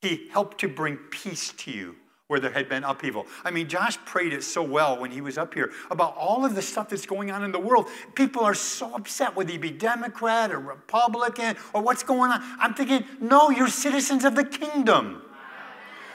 [0.02, 1.96] He helped to bring peace to you
[2.28, 3.28] where there had been upheaval.
[3.44, 6.56] I mean, Josh prayed it so well when he was up here about all of
[6.56, 7.88] the stuff that's going on in the world.
[8.16, 12.42] People are so upset whether you be Democrat or Republican or what's going on.
[12.60, 15.22] I'm thinking, no, you're citizens of the kingdom.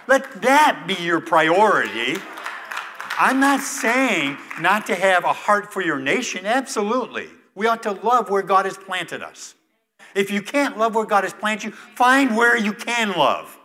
[0.08, 2.16] Let that be your priority.
[3.16, 6.44] I'm not saying not to have a heart for your nation.
[6.44, 7.28] Absolutely.
[7.54, 9.54] We ought to love where God has planted us.
[10.16, 13.59] If you can't love where God has planted you, find where you can love.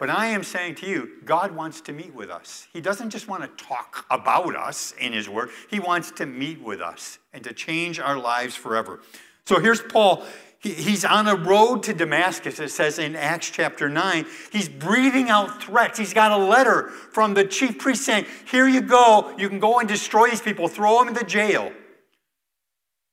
[0.00, 2.66] But I am saying to you, God wants to meet with us.
[2.72, 6.60] He doesn't just want to talk about us in His Word, He wants to meet
[6.60, 9.00] with us and to change our lives forever.
[9.44, 10.24] So here's Paul.
[10.60, 14.24] he's on a road to Damascus, it says in Acts chapter 9.
[14.50, 15.98] He's breathing out threats.
[15.98, 19.34] He's got a letter from the chief priest saying, Here you go.
[19.36, 21.72] You can go and destroy these people, throw them into jail.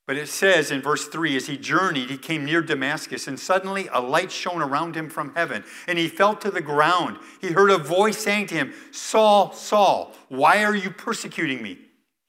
[0.08, 3.90] But it says in verse 3 as he journeyed, he came near Damascus, and suddenly
[3.92, 7.18] a light shone around him from heaven, and he fell to the ground.
[7.42, 11.78] He heard a voice saying to him, Saul, Saul, why are you persecuting me?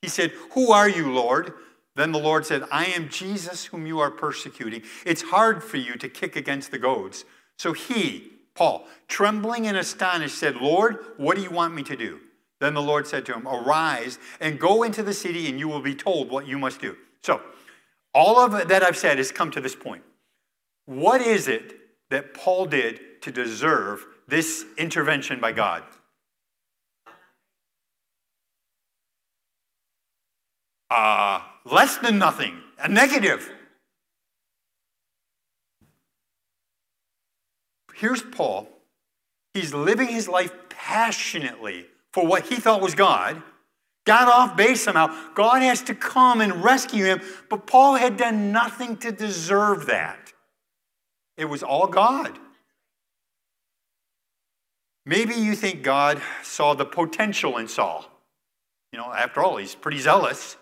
[0.02, 1.52] He said, Who are you, Lord?
[1.94, 4.82] Then the Lord said, I am Jesus whom you are persecuting.
[5.06, 7.24] It's hard for you to kick against the goads.
[7.58, 12.20] So he, Paul, trembling and astonished, said, Lord, what do you want me to do?
[12.60, 15.80] Then the Lord said to him, Arise and go into the city, and you will
[15.80, 16.96] be told what you must do.
[17.22, 17.40] So,
[18.18, 20.02] all of that I've said has come to this point.
[20.86, 21.76] What is it
[22.10, 25.84] that Paul did to deserve this intervention by God?
[30.90, 33.52] Uh, less than nothing, a negative.
[37.94, 38.68] Here's Paul.
[39.54, 43.42] He's living his life passionately for what he thought was God
[44.08, 45.14] got off base somehow.
[45.34, 50.32] God has to come and rescue him, but Paul had done nothing to deserve that.
[51.36, 52.38] It was all God.
[55.04, 58.06] Maybe you think God saw the potential in Saul.
[58.92, 60.56] You know, after all, he's pretty zealous.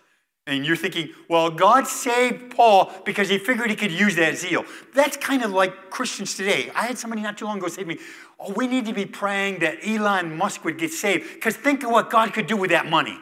[0.49, 4.65] And you're thinking, well, God saved Paul because he figured he could use that zeal.
[4.93, 6.71] That's kind of like Christians today.
[6.75, 7.99] I had somebody not too long ago say to me,
[8.41, 11.91] oh, we need to be praying that Elon Musk would get saved because think of
[11.91, 13.19] what God could do with that money.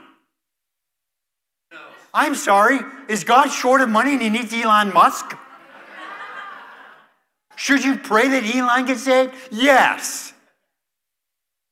[2.14, 5.36] I'm sorry, is God short of money and he needs Elon Musk?
[7.56, 9.34] Should you pray that Elon gets saved?
[9.50, 10.32] Yes.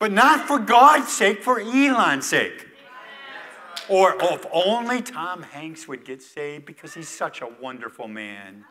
[0.00, 2.66] But not for God's sake, for Elon's sake.
[3.88, 8.64] Or oh, if only Tom Hanks would get saved because he's such a wonderful man.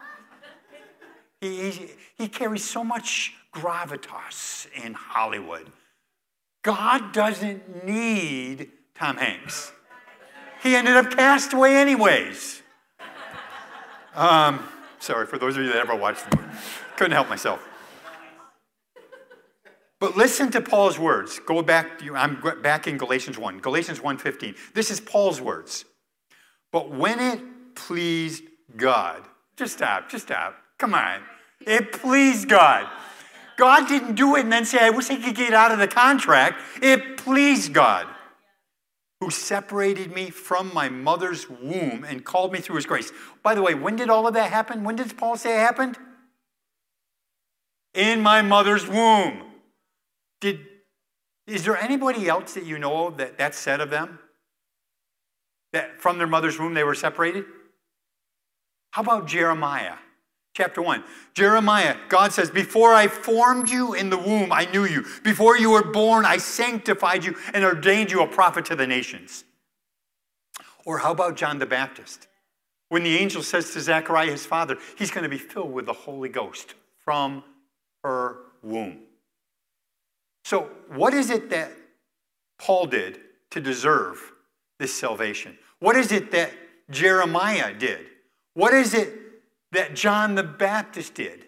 [1.39, 5.72] He, he, he carries so much gravitas in Hollywood.
[6.63, 9.72] God doesn't need Tom Hanks.
[10.62, 12.62] He ended up cast away anyways.
[14.14, 14.64] Um,
[14.99, 16.49] sorry, for those of you that ever watched the movie.
[16.97, 17.68] Couldn't help myself.
[19.99, 21.39] But listen to Paul's words.
[21.39, 23.59] Go back, I'm back in Galatians 1.
[23.59, 24.55] Galatians 1.15.
[24.74, 25.86] This is Paul's words.
[26.72, 27.39] But when it
[27.76, 28.43] pleased
[28.76, 29.24] God,
[29.55, 30.55] just stop, just stop.
[30.78, 31.22] Come on.
[31.66, 32.88] It pleased God.
[33.57, 35.88] God didn't do it and then say, I wish I could get out of the
[35.88, 36.62] contract.
[36.82, 38.07] It pleased God
[39.22, 43.11] who separated me from my mother's womb and called me through his grace.
[43.43, 44.84] By the way, when did all of that happen?
[44.84, 45.97] When did Paul say it happened?
[47.93, 49.43] In my mother's womb.
[50.41, 50.61] Did,
[51.45, 54.17] is there anybody else that you know of that that's said of them?
[55.72, 57.45] That from their mother's womb they were separated?
[58.89, 59.97] How about Jeremiah?
[60.54, 61.04] Chapter 1.
[61.34, 65.06] Jeremiah, God says, Before I formed you in the womb, I knew you.
[65.24, 69.45] Before you were born, I sanctified you and ordained you a prophet to the nations.
[70.86, 72.28] Or how about John the Baptist?
[72.89, 75.93] When the angel says to Zechariah, his father, he's going to be filled with the
[75.93, 76.74] Holy Ghost
[77.06, 77.43] from
[78.04, 78.99] her womb.
[80.43, 81.72] So, what is it that
[82.60, 83.20] Paul did
[83.52, 84.34] to deserve
[84.80, 85.58] this salvation?
[85.80, 86.52] What is it that
[86.89, 88.08] Jeremiah did?
[88.54, 89.14] What is it
[89.72, 91.45] that John the Baptist did.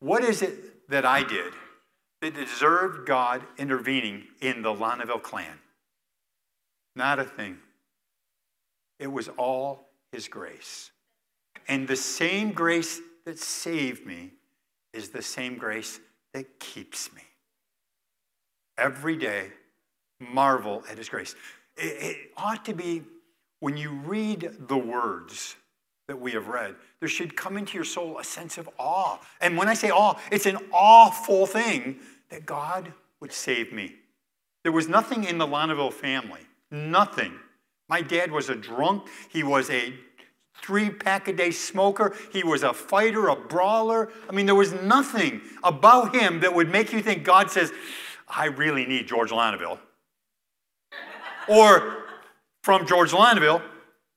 [0.00, 1.52] What is it that I did
[2.20, 5.58] that deserved God intervening in the Lonneville clan?
[6.94, 7.58] Not a thing.
[8.98, 10.90] It was all His grace.
[11.66, 14.32] And the same grace that saved me
[14.92, 16.00] is the same grace
[16.34, 17.22] that keeps me.
[18.76, 19.50] Every day,
[20.20, 21.34] marvel at His grace.
[21.76, 23.02] It, it ought to be,
[23.60, 25.56] when you read the words,
[26.06, 26.74] that we have read,
[27.04, 29.18] there should come into your soul a sense of awe.
[29.42, 31.96] And when I say awe, it's an awful thing
[32.30, 33.96] that God would save me.
[34.62, 36.40] There was nothing in the Lonneville family,
[36.70, 37.34] nothing.
[37.90, 39.92] My dad was a drunk, he was a
[40.62, 44.10] three pack a day smoker, he was a fighter, a brawler.
[44.26, 47.70] I mean, there was nothing about him that would make you think God says,
[48.26, 49.78] I really need George Lonneville.
[51.48, 52.06] or
[52.62, 53.60] from George Lonneville,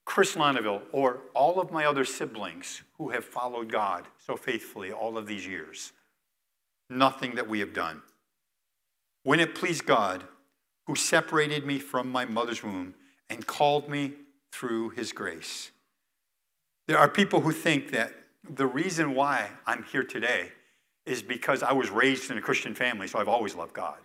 [0.07, 5.17] Chris Lonneville, or all of my other siblings who have followed God so faithfully all
[5.17, 5.91] of these years.
[6.89, 8.01] Nothing that we have done.
[9.23, 10.23] When it pleased God,
[10.85, 12.95] who separated me from my mother's womb
[13.29, 14.13] and called me
[14.53, 15.71] through his grace.
[16.87, 18.13] There are people who think that
[18.49, 20.53] the reason why I'm here today
[21.05, 23.97] is because I was raised in a Christian family, so I've always loved God.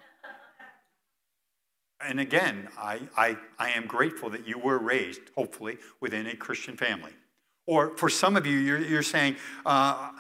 [2.04, 6.76] And again, I, I, I am grateful that you were raised, hopefully, within a Christian
[6.76, 7.12] family.
[7.66, 10.10] Or for some of you, you're, you're saying, uh,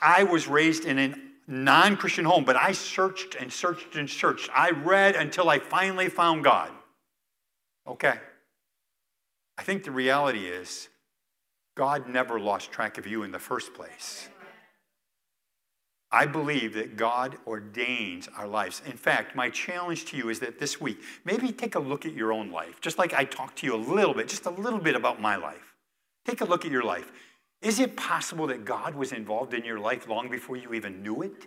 [0.00, 1.14] I was raised in a
[1.46, 4.50] non Christian home, but I searched and searched and searched.
[4.54, 6.70] I read until I finally found God.
[7.86, 8.14] Okay.
[9.58, 10.88] I think the reality is
[11.74, 14.28] God never lost track of you in the first place.
[16.14, 18.82] I believe that God ordains our lives.
[18.84, 22.12] In fact, my challenge to you is that this week, maybe take a look at
[22.12, 24.78] your own life, just like I talked to you a little bit, just a little
[24.78, 25.74] bit about my life.
[26.26, 27.10] Take a look at your life.
[27.62, 31.22] Is it possible that God was involved in your life long before you even knew
[31.22, 31.46] it?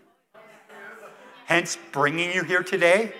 [1.46, 3.14] Hence, bringing you here today?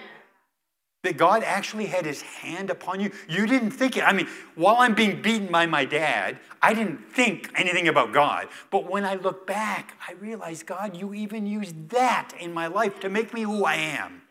[1.06, 3.12] That God actually had his hand upon you.
[3.30, 4.02] You didn't think it.
[4.02, 8.48] I mean, while I'm being beaten by my dad, I didn't think anything about God.
[8.72, 13.00] But when I look back, I realize, God, you even used that in my life
[13.02, 14.24] to make me who I am.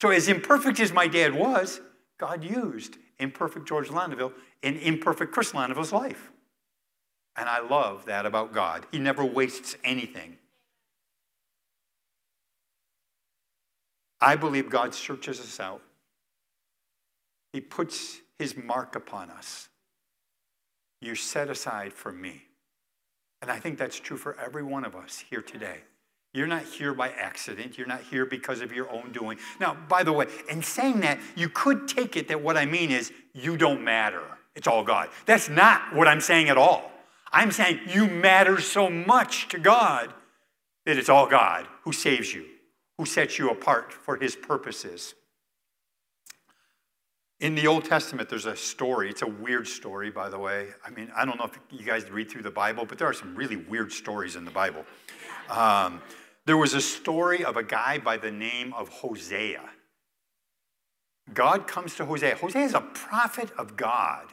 [0.00, 1.82] So, as imperfect as my dad was,
[2.16, 4.32] God used imperfect George Lonneville
[4.62, 6.30] in imperfect Chris Lonneville's life.
[7.36, 8.86] And I love that about God.
[8.90, 10.38] He never wastes anything.
[14.20, 15.82] I believe God searches us out.
[17.52, 19.68] He puts his mark upon us.
[21.00, 22.42] You're set aside for me.
[23.40, 25.78] And I think that's true for every one of us here today.
[26.34, 27.78] You're not here by accident.
[27.78, 29.38] You're not here because of your own doing.
[29.60, 32.90] Now, by the way, in saying that, you could take it that what I mean
[32.90, 34.22] is you don't matter.
[34.54, 35.08] It's all God.
[35.24, 36.90] That's not what I'm saying at all.
[37.32, 40.12] I'm saying you matter so much to God
[40.84, 42.44] that it's all God who saves you
[42.98, 45.14] who sets you apart for his purposes.
[47.40, 49.08] In the Old Testament, there's a story.
[49.08, 50.70] It's a weird story, by the way.
[50.84, 53.12] I mean, I don't know if you guys read through the Bible, but there are
[53.12, 54.84] some really weird stories in the Bible.
[55.48, 56.02] Um,
[56.46, 59.62] there was a story of a guy by the name of Hosea.
[61.32, 62.36] God comes to Hosea.
[62.36, 64.26] Hosea is a prophet of God.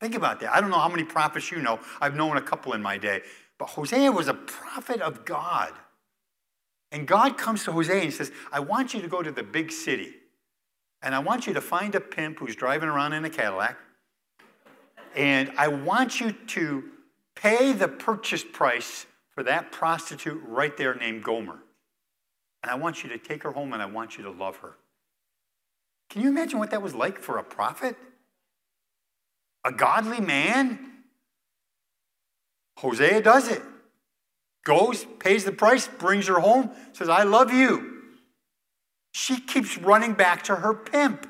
[0.00, 0.52] Think about that.
[0.52, 1.78] I don't know how many prophets you know.
[2.00, 3.22] I've known a couple in my day.
[3.58, 5.72] But Hosea was a prophet of God.
[6.90, 9.70] And God comes to Hosea and says, I want you to go to the big
[9.70, 10.14] city.
[11.02, 13.76] And I want you to find a pimp who's driving around in a Cadillac.
[15.14, 16.84] And I want you to
[17.36, 21.58] pay the purchase price for that prostitute right there named Gomer.
[22.62, 24.76] And I want you to take her home and I want you to love her.
[26.10, 27.96] Can you imagine what that was like for a prophet?
[29.64, 30.78] A godly man?
[32.78, 33.62] Hosea does it
[34.68, 38.02] goes, pays the price, brings her home, says, I love you.
[39.12, 41.26] She keeps running back to her pimp.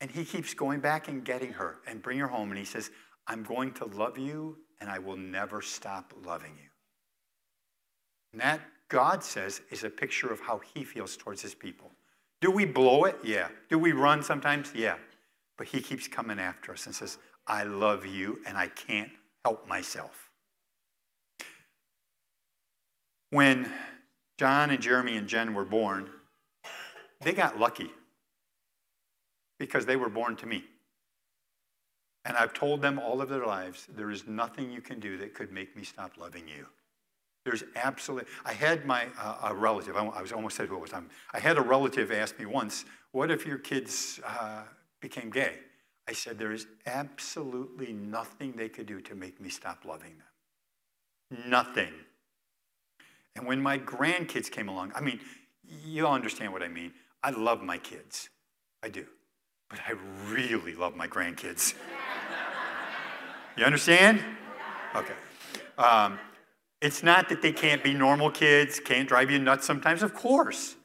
[0.00, 2.50] And he keeps going back and getting her and bring her home.
[2.50, 2.90] And he says,
[3.26, 6.70] I'm going to love you and I will never stop loving you.
[8.32, 11.90] And that, God says, is a picture of how he feels towards his people.
[12.40, 13.18] Do we blow it?
[13.22, 13.48] Yeah.
[13.68, 14.72] Do we run sometimes?
[14.74, 14.94] Yeah.
[15.58, 19.10] But he keeps coming after us and says, I love you and I can't
[19.44, 20.29] help myself.
[23.30, 23.72] When
[24.38, 26.10] John and Jeremy and Jen were born,
[27.20, 27.90] they got lucky
[29.58, 30.64] because they were born to me.
[32.24, 35.34] And I've told them all of their lives, there is nothing you can do that
[35.34, 36.66] could make me stop loving you.
[37.44, 40.80] There's absolutely, I had my, uh, a relative, I, I was almost said who it
[40.80, 40.92] was.
[40.92, 44.62] I'm, I had a relative ask me once, what if your kids uh,
[45.00, 45.54] became gay?
[46.06, 51.50] I said, there is absolutely nothing they could do to make me stop loving them.
[51.50, 51.92] Nothing.
[53.36, 55.20] And when my grandkids came along, I mean,
[55.84, 56.92] you all understand what I mean.
[57.22, 58.28] I love my kids.
[58.82, 59.06] I do.
[59.68, 59.92] But I
[60.28, 61.74] really love my grandkids.
[63.56, 64.22] you understand?
[64.94, 65.14] Okay.
[65.78, 66.18] Um,
[66.80, 70.76] it's not that they can't be normal kids, can't drive you nuts sometimes, of course.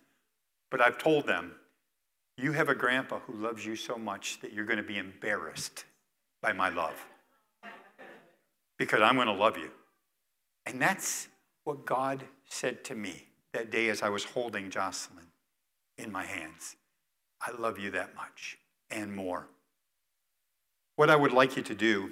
[0.70, 1.54] But I've told them,
[2.38, 5.86] you have a grandpa who loves you so much that you're going to be embarrassed
[6.42, 7.06] by my love.
[8.78, 9.72] Because I'm going to love you.
[10.66, 11.30] And that's
[11.64, 15.28] what God said to me that day as I was holding Jocelyn
[15.98, 16.76] in my hands.
[17.42, 18.58] I love you that much
[18.90, 19.48] and more.
[20.96, 22.12] What I would like you to do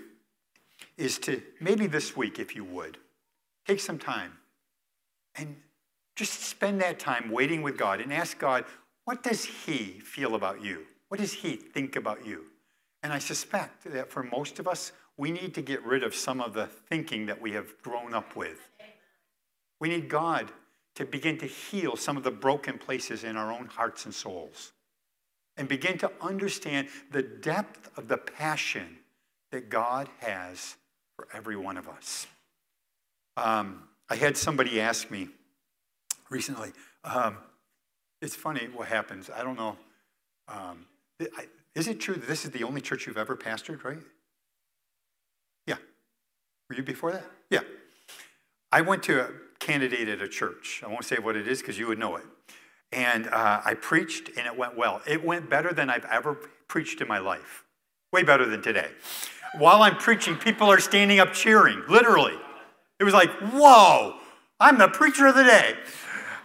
[0.97, 2.97] is to maybe this week, if you would,
[3.65, 4.33] take some time
[5.35, 5.55] and
[6.15, 8.65] just spend that time waiting with God and ask God,
[9.05, 10.85] what does He feel about you?
[11.07, 12.45] What does He think about you?
[13.01, 16.41] And I suspect that for most of us, we need to get rid of some
[16.41, 18.69] of the thinking that we have grown up with.
[19.83, 20.49] We need God
[20.95, 24.71] to begin to heal some of the broken places in our own hearts and souls
[25.57, 28.99] and begin to understand the depth of the passion
[29.51, 30.77] that God has
[31.17, 32.27] for every one of us.
[33.35, 35.27] Um, I had somebody ask me
[36.29, 36.71] recently,
[37.03, 37.35] um,
[38.21, 39.29] it's funny what happens.
[39.29, 39.75] I don't know.
[40.47, 40.85] Um,
[41.75, 43.99] is it true that this is the only church you've ever pastored, right?
[45.67, 45.75] Yeah.
[46.69, 47.25] Were you before that?
[47.49, 47.63] Yeah.
[48.71, 49.27] I went to
[49.63, 50.81] candidate at a church.
[50.85, 52.25] I won't say what it is because you would know it.
[52.91, 55.01] And uh, I preached and it went well.
[55.07, 56.35] It went better than I've ever
[56.67, 57.63] preached in my life.
[58.11, 58.89] Way better than today.
[59.57, 62.37] While I'm preaching, people are standing up cheering, literally.
[62.99, 64.15] It was like, whoa,
[64.59, 65.75] I'm the preacher of the day.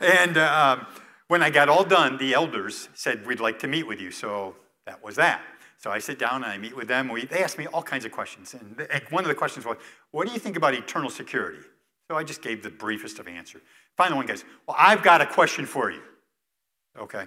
[0.00, 0.86] And um,
[1.26, 4.10] when I got all done, the elders said, We'd like to meet with you.
[4.10, 4.56] So
[4.86, 5.42] that was that.
[5.78, 7.08] So I sit down and I meet with them.
[7.08, 8.54] We, they asked me all kinds of questions.
[8.54, 9.76] And one of the questions was,
[10.10, 11.60] What do you think about eternal security?
[12.08, 13.60] So I just gave the briefest of answer.
[13.96, 16.00] Finally, one goes, Well, I've got a question for you.
[16.98, 17.26] Okay.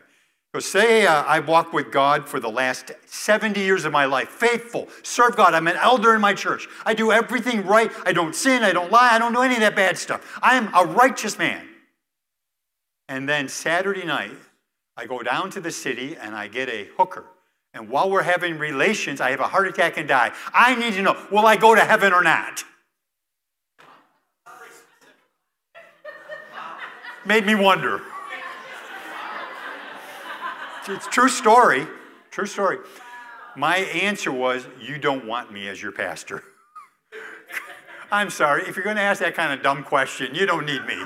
[0.53, 4.27] So say uh, I walked with God for the last 70 years of my life,
[4.27, 5.53] faithful, serve God.
[5.53, 6.67] I'm an elder in my church.
[6.85, 7.89] I do everything right.
[8.05, 8.63] I don't sin.
[8.63, 9.11] I don't lie.
[9.13, 10.39] I don't do any of that bad stuff.
[10.41, 11.65] I am a righteous man.
[13.07, 14.35] And then Saturday night,
[14.97, 17.25] I go down to the city and I get a hooker.
[17.73, 20.33] And while we're having relations, I have a heart attack and die.
[20.53, 22.65] I need to know will I go to heaven or not?
[27.25, 28.01] Made me wonder.
[30.87, 31.87] It's true story.
[32.31, 32.77] True story.
[33.55, 36.43] My answer was, You don't want me as your pastor.
[38.11, 38.63] I'm sorry.
[38.63, 41.03] If you're going to ask that kind of dumb question, you don't need me.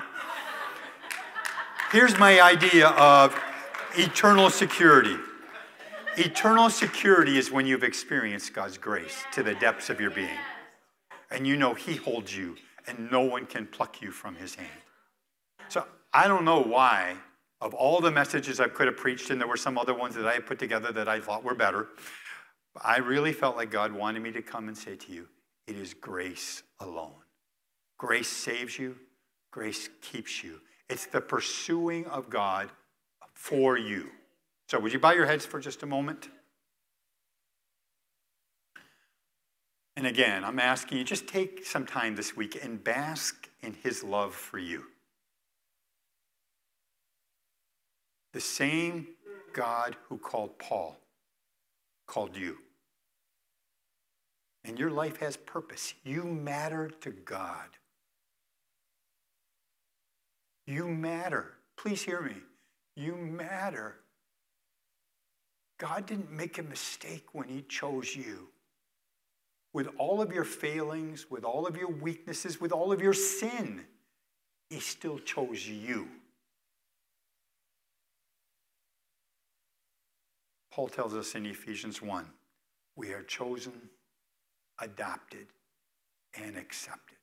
[1.92, 3.38] Here's my idea of
[3.98, 5.18] eternal security.
[6.18, 10.38] Eternal security is when you've experienced God's grace to the depths of your being.
[11.30, 12.56] And you know He holds you
[12.88, 14.70] and no one can pluck you from His hand.
[15.68, 15.86] So
[16.16, 17.18] I don't know why,
[17.60, 20.26] of all the messages I could have preached, and there were some other ones that
[20.26, 21.90] I put together that I thought were better,
[22.82, 25.28] I really felt like God wanted me to come and say to you,
[25.68, 27.12] it is grace alone.
[27.98, 28.96] Grace saves you,
[29.52, 30.62] grace keeps you.
[30.90, 32.70] It's the pursuing of God
[33.34, 34.10] for you.
[34.70, 36.30] So, would you bow your heads for just a moment?
[39.98, 44.02] And again, I'm asking you just take some time this week and bask in his
[44.02, 44.86] love for you.
[48.36, 49.08] The same
[49.54, 51.00] God who called Paul
[52.06, 52.58] called you.
[54.66, 55.94] And your life has purpose.
[56.04, 57.70] You matter to God.
[60.68, 61.54] You matter.
[61.78, 62.36] Please hear me.
[62.98, 63.96] You matter.
[65.78, 68.50] God didn't make a mistake when He chose you.
[69.72, 73.86] With all of your failings, with all of your weaknesses, with all of your sin,
[74.70, 76.10] He still chose you.
[80.76, 82.26] Paul tells us in Ephesians 1
[82.98, 83.72] we are chosen,
[84.82, 85.48] adopted,
[86.38, 87.18] and accepted.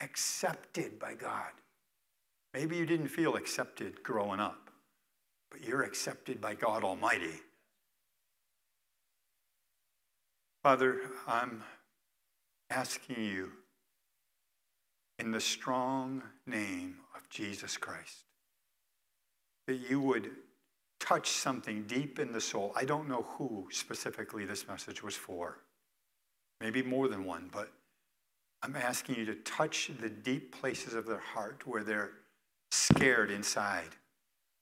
[0.00, 1.52] Accepted by God.
[2.52, 4.70] Maybe you didn't feel accepted growing up,
[5.52, 7.38] but you're accepted by God Almighty.
[10.64, 11.62] Father, I'm
[12.70, 13.52] asking you
[15.20, 18.24] in the strong name of Jesus Christ
[19.68, 20.32] that you would
[21.02, 22.72] touch something deep in the soul.
[22.76, 25.58] I don't know who specifically this message was for,
[26.60, 27.72] maybe more than one, but
[28.62, 32.12] I'm asking you to touch the deep places of their heart where they're
[32.70, 33.96] scared inside,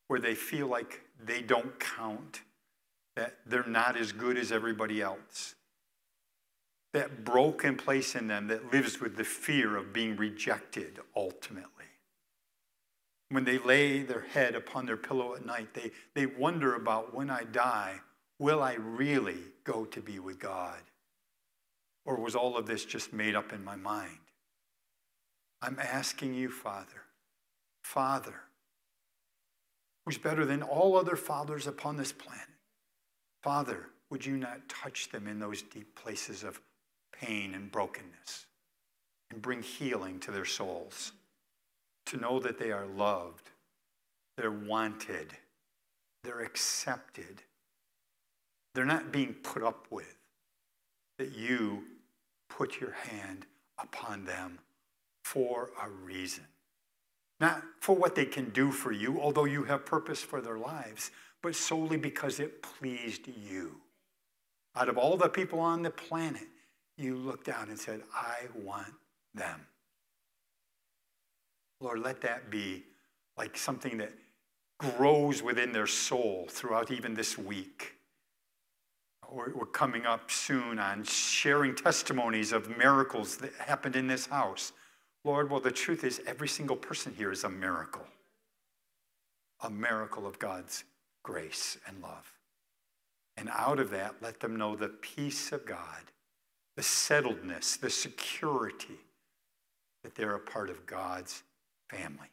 [0.09, 2.41] where they feel like they don't count,
[3.17, 5.55] that they're not as good as everybody else.
[6.95, 11.80] That broken place in them that lives with the fear of being rejected ultimately.
[13.31, 17.31] When they lay their head upon their pillow at night, they, they wonder about when
[17.31, 18.01] I die,
[18.39, 20.81] will I really go to be with God?
[22.05, 24.19] Or was all of this just made up in my mind?
[25.63, 27.03] I'm asking you, Father,
[27.85, 28.35] Father,
[30.05, 32.47] who's better than all other fathers upon this planet.
[33.43, 36.61] Father, would you not touch them in those deep places of
[37.13, 38.47] pain and brokenness
[39.31, 41.13] and bring healing to their souls
[42.07, 43.51] to know that they are loved,
[44.37, 45.33] they're wanted,
[46.25, 47.43] they're accepted,
[48.75, 50.17] they're not being put up with,
[51.19, 51.85] that you
[52.49, 53.47] put your hand
[53.79, 54.59] upon them
[55.25, 56.45] for a reason.
[57.41, 61.11] Not for what they can do for you, although you have purpose for their lives,
[61.43, 63.77] but solely because it pleased you.
[64.77, 66.47] Out of all the people on the planet,
[66.97, 68.93] you looked out and said, I want
[69.35, 69.67] them.
[71.81, 72.85] Lord, let that be
[73.37, 74.13] like something that
[74.79, 77.95] grows within their soul throughout even this week.
[79.31, 84.73] We're, coming up soon on sharing testimonies of miracles that happened in this house.
[85.25, 88.07] Lord, well, the truth is, every single person here is a miracle,
[89.63, 90.83] a miracle of God's
[91.23, 92.33] grace and love.
[93.37, 96.11] And out of that, let them know the peace of God,
[96.77, 98.99] the settledness, the security
[100.03, 101.45] that they're a part of God's
[101.91, 102.29] family.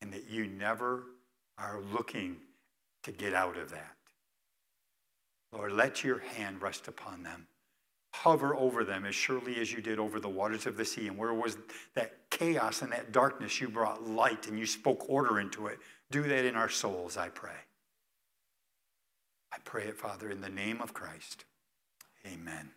[0.00, 1.04] And that you never
[1.58, 2.36] are looking
[3.04, 3.96] to get out of that.
[5.52, 7.46] Lord, let your hand rest upon them.
[8.14, 11.08] Hover over them as surely as you did over the waters of the sea.
[11.08, 11.56] And where was
[11.94, 15.78] that chaos and that darkness, you brought light and you spoke order into it.
[16.10, 17.50] Do that in our souls, I pray.
[19.52, 21.44] I pray it, Father, in the name of Christ.
[22.26, 22.70] Amen.